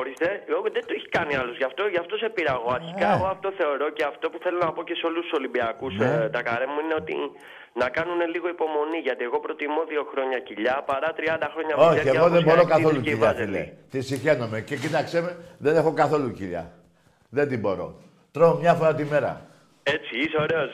[0.00, 1.56] Ορίστε, εγώ δεν το έχει κάνει άλλος.
[1.60, 2.70] Γι' αυτό, γι αυτό σε πήρα εγώ.
[2.80, 3.14] Αρχικά, Ε.
[3.16, 6.06] εγώ αυτό θεωρώ και αυτό που θέλω να πω και σε όλους τους Ολυμπιακούς, Ναι.
[6.24, 7.14] ε, τα καρέ μου, είναι ότι
[7.80, 8.98] να κάνουν λίγο υπομονή.
[9.06, 12.44] Γιατί εγώ προτιμώ δύο χρόνια κοιλιά παρά 30 χρόνια Όχι, μηδέν εγώ όπως δεν οι
[12.48, 13.58] μπορώ Αεκτζίδες καθόλου και οι κοιλιά, Βάζελοι.
[13.62, 13.72] φίλε.
[13.92, 14.58] Τη συχαίνομαι.
[14.68, 15.32] Και κοίταξέ με,
[15.64, 16.64] δεν έχω καθόλου κοιλιά.
[17.36, 17.86] Δεν την μπορώ.
[18.34, 19.32] Τρώω μια φορά τη μέρα.
[19.82, 20.72] Έτσι, είσαι ωραίος.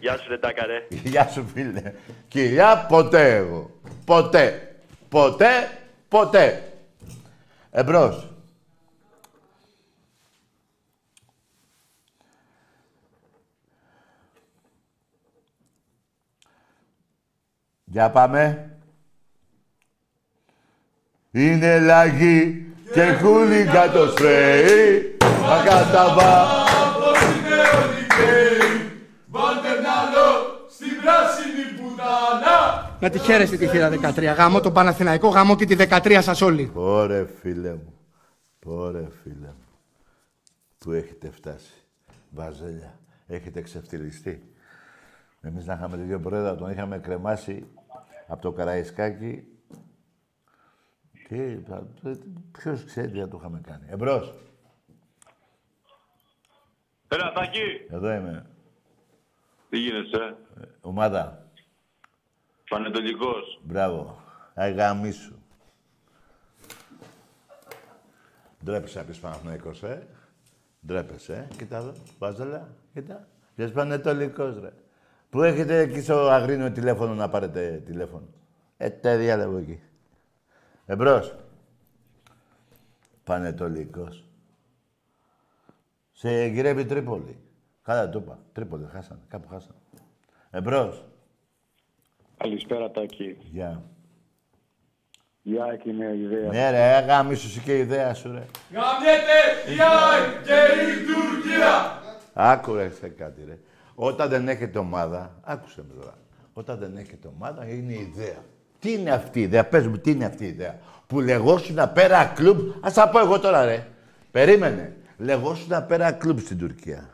[0.00, 0.86] Γεια σου, Ρετάκα, ρε.
[1.10, 1.92] Γεια σου, φίλε.
[2.28, 3.70] Κοιλιά, ποτέ εγώ.
[4.04, 4.76] Ποτέ.
[5.08, 5.78] Ποτέ,
[6.08, 6.72] ποτέ.
[7.70, 8.26] Εμπρός.
[17.84, 18.76] Για πάμε.
[21.30, 25.16] Είναι λαγί και χούλιγκα το σπρέι.
[25.20, 26.61] Μα
[31.02, 32.90] πράσινη πουτάνα.
[33.00, 34.34] Να τη χαίρεστε τη θύρα 13.
[34.36, 36.70] Γάμο τον Παναθηναϊκό, γάμο και τη 13 σας όλοι.
[36.74, 37.94] Ωρε φίλε μου.
[38.64, 39.64] Ωρε φίλε μου.
[40.78, 41.72] Πού έχετε φτάσει.
[42.30, 44.52] Βαζέλια; Έχετε ξεφτυλιστεί.
[45.40, 47.66] Εμείς να είχαμε δύο πρόεδρα, τον είχαμε κρεμάσει
[48.26, 49.46] από το Καραϊσκάκι.
[51.28, 51.58] Τι,
[52.52, 53.84] ποιος ξέρει τι θα το είχαμε κάνει.
[53.88, 54.34] Εμπρός.
[57.08, 57.60] Έλα, Τάκη.
[57.90, 58.46] Εδώ είμαι.
[59.72, 60.36] Τι γίνεσαι;
[60.80, 61.50] Ομάδα.
[62.68, 63.60] Πανετολικός.
[63.62, 64.22] Μπράβο.
[64.54, 65.34] Αγαμίσου.
[68.64, 70.06] Ντρέπεσαι να πεις Παναθηναϊκός, ε.
[70.86, 71.54] Ντρέπεσαι, ε.
[71.56, 71.92] Κοίτα εδώ.
[72.18, 72.68] Βάζελα.
[72.92, 73.28] Κοίτα.
[73.56, 74.72] Λες Πανετολικός, ρε.
[75.30, 78.28] Πού έχετε εκεί στο αγρίνιο τηλέφωνο να πάρετε τηλέφωνο;
[78.76, 79.80] Ε, τα διάλεγω εκεί.
[80.86, 81.34] Εμπρός.
[83.24, 84.24] Πανετολικός.
[86.12, 87.36] Σε γυρεύει Τρίπολη.
[87.82, 88.38] Καλά το είπα.
[88.52, 89.20] Τρίπολη, χάσανε.
[89.28, 89.74] Κάπου χάσανε.
[90.50, 91.04] Εμπρός.
[92.36, 93.36] Καλησπέρα, Τάκη.
[93.40, 93.82] Γεια.
[95.42, 96.50] Γεια, εκεί είναι η ιδέα.
[96.50, 98.46] Ναι ρε, γάμισου σου και η ιδέα σου ρε.
[98.72, 102.02] Γαμιέται η ΑΕΚ και η Τουρκία.
[102.32, 103.58] Άκου ρε σε κάτι ρε.
[103.94, 106.14] Όταν δεν έχετε ομάδα, άκουσε με τώρα.
[106.52, 108.44] Όταν δεν έχετε ομάδα είναι η ιδέα.
[108.78, 112.24] Τι είναι αυτή η ιδέα, πες μου τι είναι αυτή η ιδέα; Που λεγόσουν Pera
[112.24, 113.86] Club, ας τα πω εγώ τώρα ρε.
[114.30, 114.96] Περίμενε.
[115.18, 117.11] Λεγόσουν Pera Club στην Τουρκία.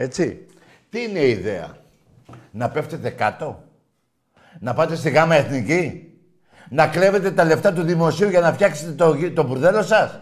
[0.00, 0.46] Έτσι.
[0.90, 1.76] Τι είναι η ιδέα;
[2.50, 3.62] Να πέφτετε κάτω;
[4.58, 6.14] Να πάτε στη γάμμα εθνική;
[6.68, 10.20] Να κλέβετε τα λεφτά του δημοσίου για να φτιάξετε το, γη- το μπουρδέλο σας;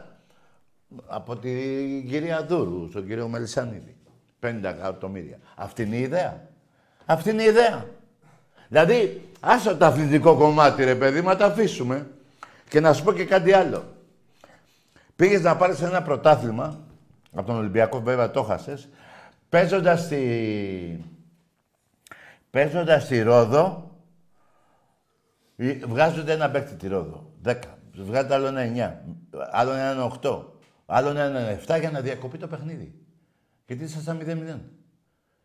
[1.07, 3.97] Από την κυρία Δούρου, στον κύριο Μελισανίδη.
[4.41, 5.39] 50 εκατομμύρια.
[5.55, 6.41] Αυτή είναι η ιδέα.
[7.05, 7.87] Αυτή είναι η ιδέα.
[8.68, 12.07] Δηλαδή, άσο το αθλητικό κομμάτι, ρε παιδί, μα τα αφήσουμε.
[12.68, 13.85] Και να σου πω και κάτι άλλο.
[15.16, 16.79] Πήγες να πάρεις ένα πρωτάθλημα,
[17.35, 18.89] από τον Ολυμπιακό βέβαια το χάσες,
[19.49, 21.05] παίζοντας στη...
[22.51, 23.90] Παίζοντας στη Ρόδο,
[25.57, 27.32] ε, βγάζονται ένα παίκτη τη Ρόδο.
[27.44, 27.55] 10.
[27.94, 28.94] Βγάζετε άλλο ένα
[29.32, 29.40] 9.
[29.51, 30.42] Άλλο ένα 8.
[30.86, 32.94] Άλλο ένα 7 για να διακοπεί το παιχνίδι.
[33.66, 34.59] Γιατί ήσασταν 0-0.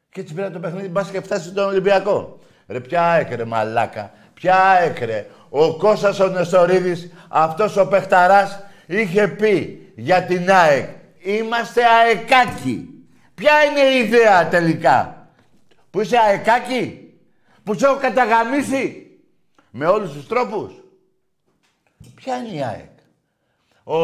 [0.10, 2.40] Και έτσι πήρα το παιχνίδι, μπας και φτάσεις στον Ολυμπιακό.
[2.68, 4.12] Ρε, ποια έκρε, μαλάκα.
[4.34, 5.28] Ποια έκρε.
[5.50, 10.90] Ο Κώστας ο Νεστορίδης, αυτός ο παιχταράς, είχε πει για την ΑΕΚ.
[11.20, 12.93] Είμαστε αεκάκι.
[13.36, 15.28] Ποια είναι η ιδέα τελικά;
[15.90, 17.14] Που είσαι αεκάκι;
[17.64, 19.08] Που σε έχω καταγαμήσει;
[19.72, 20.74] Με όλους τους τρόπους;
[22.16, 22.90] Ποια είναι η ΑΕΚ;
[23.84, 23.96] Ο,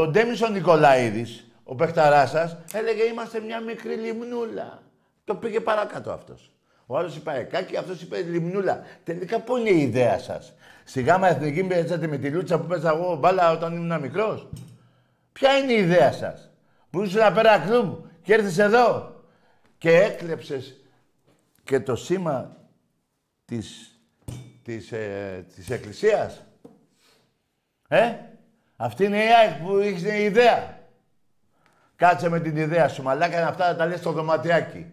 [0.00, 4.82] ο Ντέμης ο Νικολαΐδης, ο παιχταράς σας, έλεγε είμαστε μια μικρή λιμνούλα.
[5.24, 6.50] Το πήγε παρακάτω αυτός.
[6.86, 8.82] Ο άλλος είπε αεκάκι, αυτός είπε λιμνούλα.
[9.04, 10.54] Τελικά πού είναι η ιδέα σας;
[10.84, 14.48] Στη γάμμα εθνική παίζατε με τη λούτσα που παίζα εγώ μπάλα όταν ήμουν μικρός;
[15.32, 16.50] Ποια είναι η ιδέα σας;
[16.90, 17.94] Που ήσουν Pera Club;
[18.28, 19.14] Και έρθεις εδώ
[19.78, 20.76] και έκλεψες
[21.64, 22.56] και το σήμα
[23.44, 23.98] της,
[24.62, 26.44] της, ε, της εκκλησίας.
[27.88, 28.12] Ε,
[28.76, 30.78] αυτή είναι η ΑΕΚ που είχε η ιδέα.
[31.96, 34.86] Κάτσε με την ιδέα σου, μαλάκα, αυτά να τα λες στο δωματιάκι.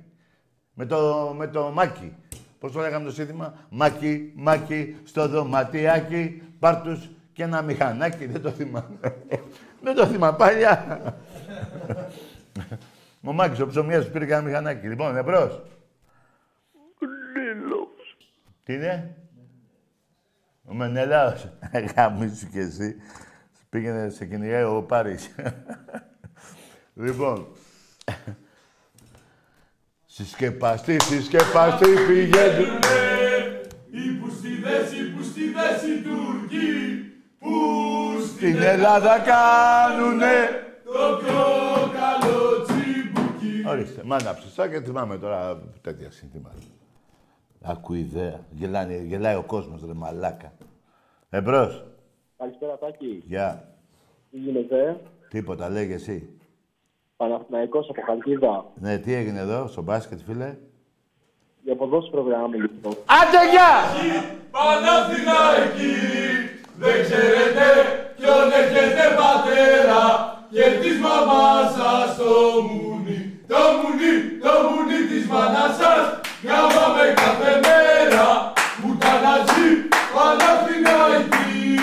[0.73, 2.15] Με το, με το μάκι.
[2.59, 8.25] Πώς το λέγαμε το σύνθημα; Μάκι, μάκι, στο δωματιάκι, πάρ' τους και ένα μηχανάκι.
[8.25, 8.97] Δεν το θυμάμαι.
[9.83, 11.03] Δεν το θυμάμαι, παλιά.
[13.25, 14.87] Ο Μάκης, ο ψωμιάς, πήρε και ένα μηχανάκι.
[14.87, 15.61] Λοιπόν, εμπρός.
[18.63, 19.15] Τι είναι;
[20.63, 21.49] Ο Μενελάος.
[21.95, 22.95] Γαμίσου κι εσύ.
[23.69, 25.35] Πήγαινε σε κυνηγάει ο Πάρης.
[27.03, 27.47] λοιπόν.
[30.05, 32.79] Συσκεπαστή, συσκεπαστή, πηγαίνουν.
[33.91, 36.99] Οι πουστιδές, οι πουστιδές, οι Τούρκοι
[37.39, 37.51] που
[38.35, 40.65] Στην Ελλάδα κάνουνε.
[43.75, 46.55] Ορίστε, μάνα ψηστά και θυμάμαι τώρα τέτοια συνθήματα.
[47.61, 48.39] Άκου ιδέα.
[48.51, 50.53] Γελάνε, γελάει ο κόσμος, ρε μαλάκα.
[51.29, 51.83] Εμπρός.
[52.37, 53.23] Καλησπέρα, Τάκη.
[53.25, 53.67] Γεια.
[54.31, 56.29] Τι γίνεται, Τίποτα, λέγε εσύ.
[57.17, 58.65] Παναθηναϊκός από Χαλκίδα.
[58.79, 60.57] Ναι, τι έγινε εδώ, στο μπάσκετ, φίλε;
[61.63, 62.93] Για ποδόσφαιρο γράμμα λοιπόν.
[62.93, 63.73] Άντε, γεια!
[64.51, 65.95] Παναθηναϊκή,
[66.77, 67.65] δεν ξέρετε
[68.15, 70.03] ποιον έχετε πατέρα
[70.51, 72.94] και της μαμάς σας το μουνί,
[73.47, 74.13] το μουνί,
[74.45, 76.03] το μουνί της μάνας σας
[76.47, 78.27] γάμαμε κάθε μέρα
[78.81, 79.69] που τα ναζί
[80.15, 81.75] Παναθηναϊκή,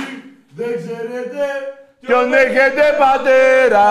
[0.58, 1.44] δεν ξέρετε
[2.00, 3.86] Ποιον έχετε πατέρα;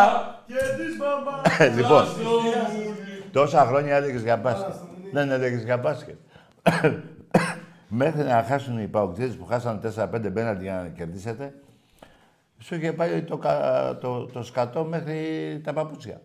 [0.48, 3.24] και της μαμάς Ε, λοιπόν, σας το μουνί.
[3.32, 4.74] τόσα χρόνια έλεγες για μπάσκετ.
[5.14, 6.16] Δεν έλεγες για μπάσκετ.
[7.88, 11.54] Μέχρι να χάσουν οι παοκτήτες που χάσαν 4-5 μπέναντι για να κερδίσετε,
[12.60, 15.18] σου είχε πάει το, κα- το, το σκατό μέχρι
[15.64, 16.22] τα παπούτσια.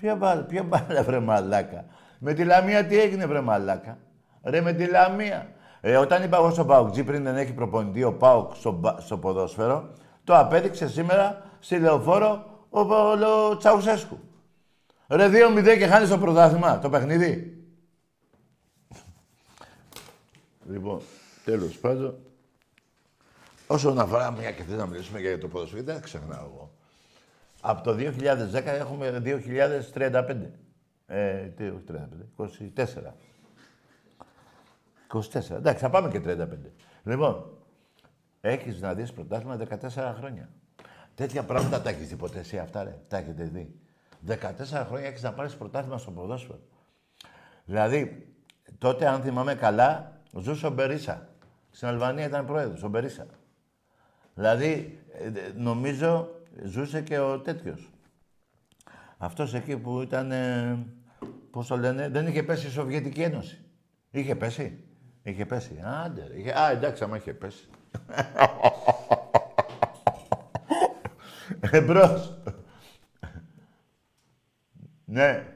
[0.00, 1.84] Ποια μπάλα, ποια μπάλα βρε μαλάκα.
[2.18, 3.98] Με τη Λαμία τι έγινε βρε μαλάκα.
[4.42, 5.50] Ρε με τη Λαμία.
[5.80, 9.18] Ε, όταν είπα εγώ στον Πάοκ πριν δεν έχει προπονητή ο Πάοκ στο, μπα- στο
[9.18, 9.90] ποδόσφαιρο,
[10.24, 13.10] το απέδειξε σήμερα στη λεωφόρο ο, ο,
[13.50, 14.18] ο Τσαουσέσκου.
[15.08, 17.64] Ρε 2-0 και χάνεις το πρωτάθλημα, το παιχνίδι.
[20.68, 21.00] λοιπόν,
[21.44, 22.18] τέλος πάντων,
[23.66, 26.65] όσον αφορά μια και θες να μιλήσουμε για το ποδόσφαιρο, δεν ξεχνάω εγώ.
[27.68, 29.22] Από το 2010 έχουμε
[29.94, 30.36] 2035.
[31.06, 31.96] Ε, τι, όχι 35,
[32.36, 33.12] 24.
[35.12, 35.50] 24.
[35.50, 36.46] Εντάξει, θα πάμε και 35.
[37.04, 37.58] Λοιπόν,
[38.40, 40.48] έχεις να δεις πρωτάθλημα 14 χρόνια.
[41.14, 43.80] Τέτοια πράγματα τα έχεις δει ποτέ εσύ αυτά, ρε; Τα έχετε δει.
[44.26, 46.60] 14 χρόνια έχεις να πάρεις πρωτάθλημα στο ποδόσφαιρο.
[47.64, 48.26] Δηλαδή,
[48.78, 51.28] τότε, αν θυμάμαι καλά, ζούσε ο Μπερίσα.
[51.70, 53.26] Στην Αλβανία ήταν πρόεδρος, ο Μπερίσα.
[54.34, 57.90] Δηλαδή, ε, ε, νομίζω ζούσε και ο τέτοιος.
[59.18, 60.78] Αυτός εκεί που ήταν, ε,
[61.50, 63.58] πώς το λένε, δεν είχε πέσει η Σοβιετική Ένωση.
[64.10, 64.84] Είχε πέσει.
[65.22, 65.80] Είχε πέσει.
[65.84, 66.38] Άντε, ρε.
[66.38, 66.58] Είχε...
[66.58, 67.68] Α, εντάξει, άμα είχε πέσει.
[71.70, 72.38] Εμπρός.
[75.04, 75.46] ναι.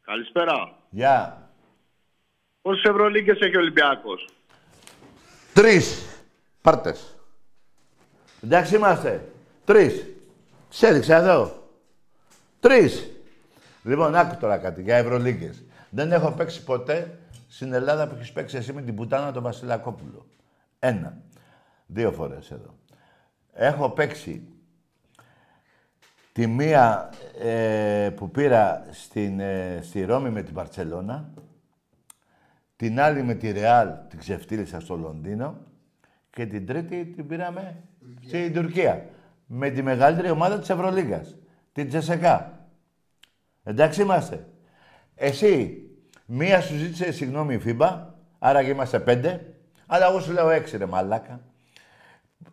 [0.00, 0.78] Καλησπέρα.
[0.90, 1.42] Γεια.
[2.62, 4.28] Πόσες Ευρωλίγκες έχει ο Ολυμπιακός;
[5.54, 6.06] Τρεις.
[6.62, 7.16] Πάρτες.
[8.42, 9.32] Εντάξει είμαστε.
[9.64, 10.06] Τρεις.
[10.68, 11.68] Σε έδειξα εδώ.
[12.60, 13.10] Τρεις.
[13.82, 15.64] Λοιπόν, άκου τώρα κάτι για Ευρωλίγκες.
[15.90, 20.26] Δεν έχω παίξει ποτέ στην Ελλάδα που έχεις παίξει εσύ με την πουτάνα τον Βασιλακόπουλο.
[20.78, 21.16] Ένα.
[21.86, 22.74] Δύο φορές εδώ.
[23.52, 24.42] Έχω παίξει
[26.32, 27.10] τη μία
[27.40, 31.30] ε, που πήρα στην, ε, στη Ρώμη με την Παρτσελώνα,
[32.76, 35.58] την άλλη με τη Ρεάλ την ξεφτύλισα στο Λονδίνο
[36.30, 37.82] και την τρίτη την πήραμε
[38.26, 39.06] στην Τουρκία.
[39.50, 41.36] Με τη μεγαλύτερη ομάδα της Ευρωλίγκας,
[41.72, 42.66] την Τσεσεκά.
[43.64, 44.46] Εντάξει είμαστε.
[45.14, 45.82] Εσύ,
[46.26, 49.54] μία σου ζήτησε συγγνώμη η FIBA, άρα και είμαστε πέντε,
[49.86, 51.40] αλλά εγώ σου λέω έξι ρε μαλάκα.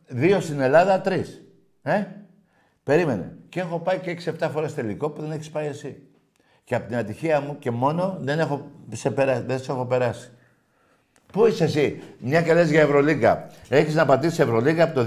[0.08, 1.42] Δύο στην Ελλάδα, τρεις.
[1.82, 2.04] Ε;
[2.84, 3.38] Περίμενε.
[3.50, 6.02] Και έχω πάει και 6-7 φορές τελικό που δεν έχεις πάει εσύ.
[6.64, 9.42] Και από την ατυχία μου και μόνο δεν, έχω σε περα...
[9.42, 10.32] δεν σε έχω περάσει.
[11.32, 13.48] Πού είσαι εσύ, μια και λες για Ευρωλίγκα.
[13.70, 15.06] Έχεις να πατήσεις Ευρωλίγκα από το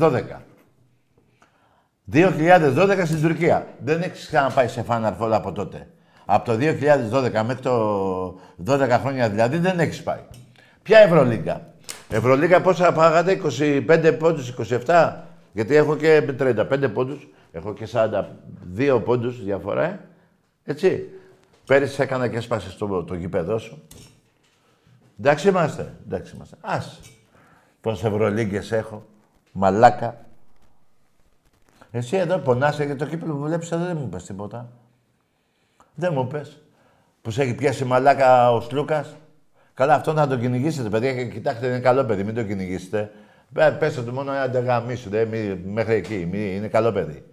[0.00, 0.22] 2012.
[2.12, 3.66] 2012 στην Τουρκία.
[3.84, 5.88] Δεν έχεις ξαναπάει σε Final Four από τότε.
[6.24, 10.20] Από το 2012 μέχρι το 12 χρόνια δηλαδή δεν έχεις πάει.
[10.82, 11.74] Ποια Ευρωλίγκα;
[12.08, 14.54] Ευρωλίγκα πόσα πάγατε, 25 πόντους,
[14.86, 15.14] 27.
[15.52, 20.00] Γιατί έχω και 35 πόντους, έχω και 42 πόντους διαφορά, ε.
[20.64, 21.08] Έτσι.
[21.66, 23.82] Πέρυσι έκανα και έσπασε στο το γήπεδό σου.
[25.18, 25.94] Εντάξει είμαστε.
[26.06, 26.56] Εντάξει είμαστε.
[26.60, 27.00] Ας.
[27.80, 29.06] Πόσες Ευρωλίγκες έχω.
[29.52, 30.27] Μαλάκα.
[31.90, 34.68] Εσύ εδώ πονάσαι για το κύπελο που βλέπεις εδώ δεν μου πες τίποτα.
[35.94, 36.62] Δεν μου πες.
[37.22, 39.16] Που σε έχει πιάσει μαλάκα ο Σλούκας.
[39.74, 41.14] Καλά, αυτό να τον κυνηγήσετε, παιδιά.
[41.14, 43.10] Και κοιτάξτε, είναι καλό παιδί, μην το κυνηγήσετε.
[43.52, 46.28] Πε, πέστε του μόνο ένα ντεγαμίσου, δε, μη, μέχρι εκεί.
[46.32, 47.24] Μη, είναι καλό παιδί.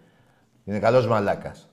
[0.63, 1.69] Είναι καλός μαλάκας.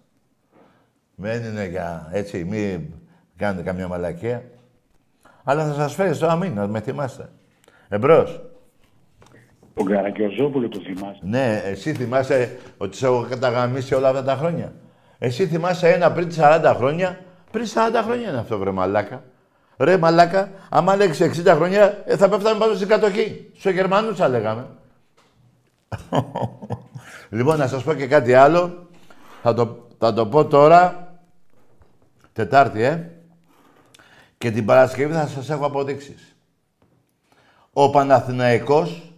[1.14, 2.92] Δεν είναι για έτσι, μην
[3.36, 4.44] κάνετε καμιά μαλακία.
[5.44, 7.30] Αλλά θα σας φέρει στο αμήν, να με θυμάστε.
[7.88, 8.51] Εμπρός.
[9.74, 14.72] Τον Καραγκιόζόπουλο το θυμάσαι; Ναι, εσύ θυμάσαι ότι σε έχω καταγαμίσει όλα αυτά τα χρόνια.
[15.18, 17.20] Εσύ θυμάσαι ένα πριν 40 χρόνια.
[17.50, 19.22] Πριν 40 χρόνια είναι αυτό, βρε μαλάκα.
[19.76, 23.50] Ρε μαλάκα, άμα λέξεις 60 χρόνια, ε, θα πέφταμε πάνω στην κατοχή.
[23.56, 24.66] Στους Γερμανούς θα λέγαμε.
[27.36, 28.88] λοιπόν, να σας πω και κάτι άλλο.
[29.42, 31.12] Θα το, θα το πω τώρα.
[32.32, 33.10] Τετάρτη, ε.
[34.38, 36.36] Και την Παρασκευή θα σας έχω αποδείξεις.
[37.72, 39.11] Ο Παναθηναϊκός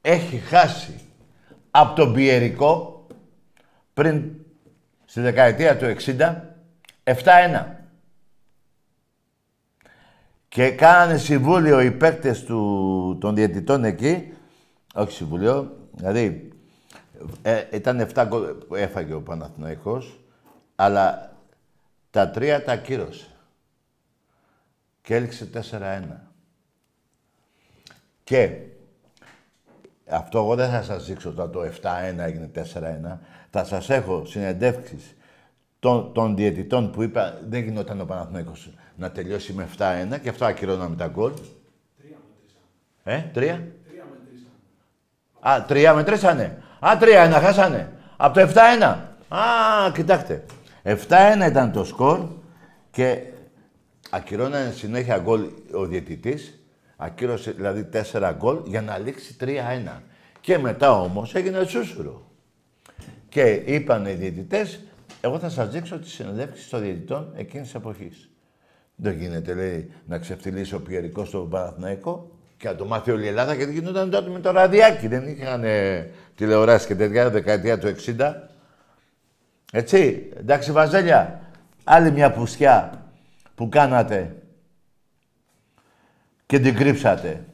[0.00, 1.00] έχει χάσει
[1.70, 3.06] από τον Πιερικό
[3.94, 4.30] πριν
[5.04, 6.34] στη δεκαετία του 60
[7.04, 7.64] 7-1.
[10.48, 14.32] Και κάνανε συμβούλιο οι παίκτες του, των διαιτητών εκεί,
[14.94, 16.52] όχι συμβούλιο, δηλαδή
[17.42, 20.20] ε, ήταν 7 γκολ που έφαγε ο Παναθηναϊκός,
[20.76, 21.36] αλλά
[22.10, 23.26] τα τρία τα ακύρωσε.
[25.02, 26.02] Και έληξε 4-1.
[28.24, 28.56] Και
[30.10, 33.18] αυτό εγώ δεν θα σας δείξω ότι το 7-1 έγινε 4-1.
[33.50, 35.16] Θα σας έχω συνεντεύξεις
[35.78, 40.44] των, των διαιτητών που είπα δεν γινόταν ο Παναθηναϊκός να τελειώσει με 7-1 και αυτό
[40.44, 41.32] ακυρώναμε τα γκολ.
[43.04, 43.66] Ε, τρία;
[45.40, 46.62] Α, τρία μετρήσανε.
[46.86, 47.92] Α, τρία ένα χάσανε.
[48.16, 48.96] Από το 7-1.
[49.28, 50.44] Α, κοιτάξτε.
[50.82, 50.96] 7-1
[51.48, 52.28] ήταν το σκορ
[52.90, 53.22] και
[54.10, 56.59] ακυρώνανε συνέχεια γκολ ο διαιτητής.
[57.02, 59.46] Ακύρωσε δηλαδή 4 γκολ για να λήξει 3-1.
[60.40, 62.30] Και μετά όμως έγινε σούσουρο.
[63.28, 64.80] Και είπαν οι διαιτητές,
[65.20, 68.30] εγώ θα σας δείξω τις συνεντεύξεις των διαιτητών εκείνης της εποχής.
[68.94, 73.28] Δεν γίνεται, λέει, να ξεφτυλίσει ο Πιερικός στο Παναθηναϊκό και να το μάθει όλη η
[73.28, 75.08] Ελλάδα γιατί γινόταν τότε με το ραδιάκι.
[75.08, 78.32] Δεν είχαν ε, τηλεοράσει και τέτοια δεκαετία του 60.
[79.72, 81.40] Έτσι, εντάξει Βαζέλια,
[81.84, 83.06] άλλη μια πουσιά
[83.54, 84.34] που κάνατε
[86.50, 87.44] και την κρύψατε.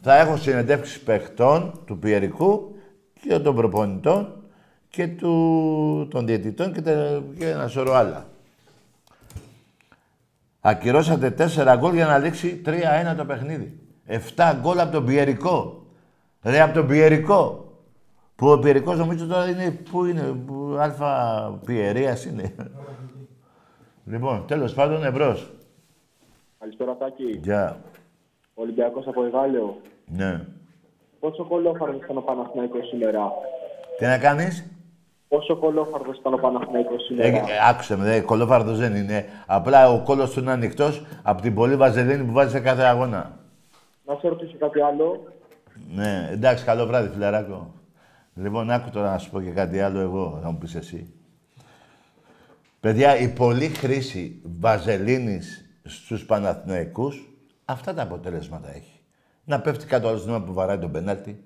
[0.00, 2.74] Θα έχω συνεντεύξεις παιχτών του Πιερικού
[3.20, 4.42] και των προπονητών
[4.88, 8.26] και του, των διαιτητών και, τε- και ένα σωρό άλλα.
[10.60, 13.78] Ακυρώσατε 4 γκολ για να λήξει 3-1 το παιχνίδι.
[14.06, 15.86] 7 γκολ από τον Πιερικό.
[16.42, 17.72] Ρε, από τον Πιερικό.
[18.36, 19.70] Που ο Πιερικός νομίζω τώρα είναι...
[19.70, 22.54] Πού είναι, που, αλφα Πιερίας είναι.
[24.04, 25.52] λοιπόν, τέλος πάντων, εμπρός.
[26.58, 27.40] Καλησπέρα, Τάκη.
[27.42, 27.80] Γεια.
[28.54, 29.76] Ολυμπιακός από Εγάλεο.
[30.06, 30.40] Ναι.
[31.20, 33.32] Πόσο κολόφαρδος ήταν ο Παναθηναϊκός σήμερα;
[33.98, 34.64] Τι να κάνεις;
[35.28, 39.24] Πόσο κολόφαρδος ήταν ο Παναθηναϊκός Ε, σήμερα; ε, άκουσε με, δε, κολόφαρδος δεν είναι.
[39.46, 43.38] Απλά ο κόλος του είναι ανοιχτός από την πολλή βαζελίνη που βάζει σε κάθε αγώνα.
[44.06, 45.32] Να σε ρωτήσω κάτι άλλο.
[45.94, 47.74] Ναι, εντάξει, καλό βράδυ, φιλαράκο.
[48.34, 51.14] Λοιπόν, άκου τώρα να σου πω και κάτι άλλο εγώ, θα μου πεις εσύ.
[52.80, 57.29] Παιδιά, η πολλή χρήση βαζελίνης στους Παναθηναϊκούς,
[57.70, 59.00] αυτά τα αποτελέσματα έχει.
[59.44, 61.44] Να πέφτει κάτω άλλο νόημα που βαράει τον πενάλτη.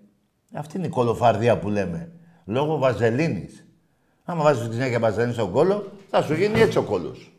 [0.55, 2.13] Αυτή είναι η κολοφαρδία που λέμε.
[2.45, 3.67] Λόγω βαζελίνης.
[4.25, 7.33] Άμα βάζεις τη συνέχεια βαζελίνη στον κόλο, θα σου γίνει έτσι ο κόλος.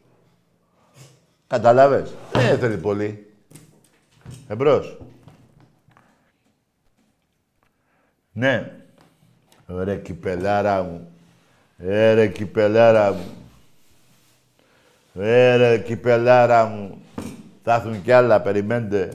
[1.48, 3.34] Καταλάβες; Δεν θέλει πολύ.
[4.48, 4.98] Εμπρός.
[8.32, 8.72] Ναι.
[9.68, 11.08] Ρε κυπελάρα μου.
[11.78, 13.26] Ε, ρε κυπελάρα μου.
[15.14, 17.05] Ε, ρε κυπελάρα μου.
[17.68, 19.14] Θα έρθουν κι άλλα, περιμένετε.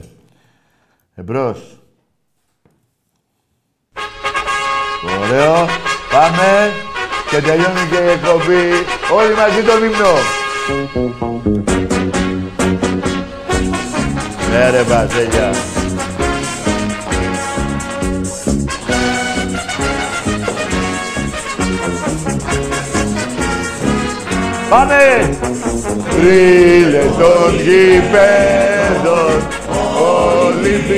[1.15, 1.79] Εμπρός.
[5.21, 5.65] Ωραίο.
[6.11, 6.71] Πάμε.
[7.29, 8.71] Και τελειώνει και η εκπομπή.
[9.13, 10.13] Όλοι μαζί τον ύμνο.
[14.49, 15.70] Ναι ρε Βαζέλια.
[24.71, 25.29] Πάμε!
[26.21, 29.35] Ρίλε των γηπέδων
[30.47, 30.91] Ολυμπιακές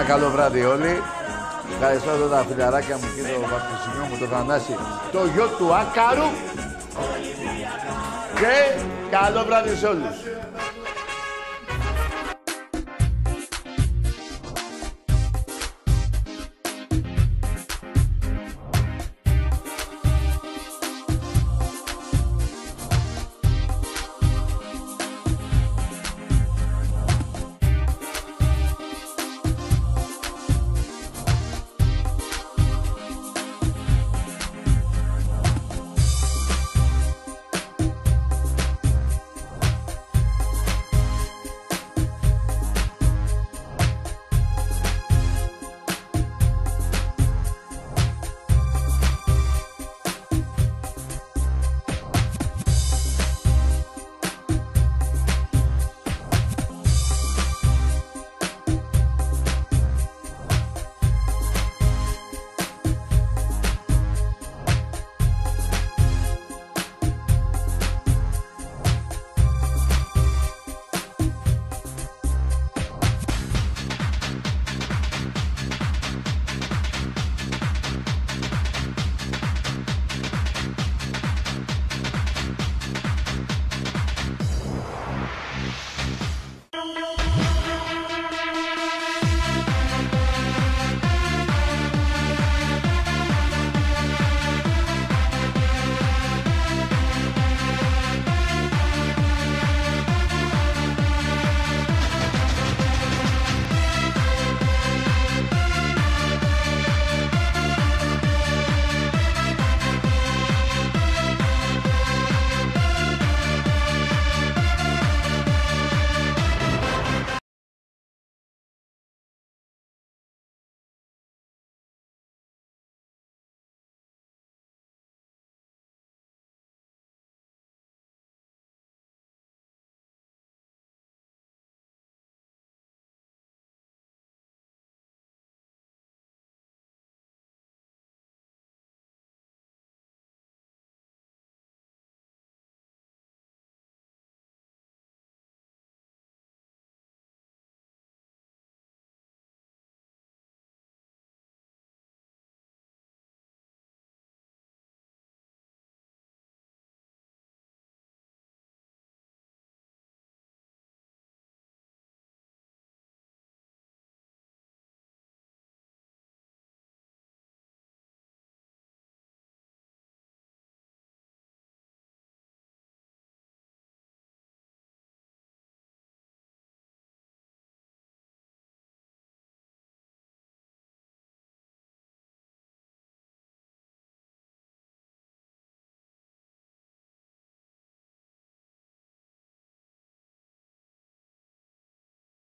[0.00, 1.02] ένα καλό βράδυ όλοι.
[1.72, 4.76] Ευχαριστώ εδώ τα φιλαράκια μου και το βαφτισινό μου, το Θανάση,
[5.12, 6.28] το γιο του Άκαρου.
[8.40, 10.16] Και καλό βράδυ σε όλους.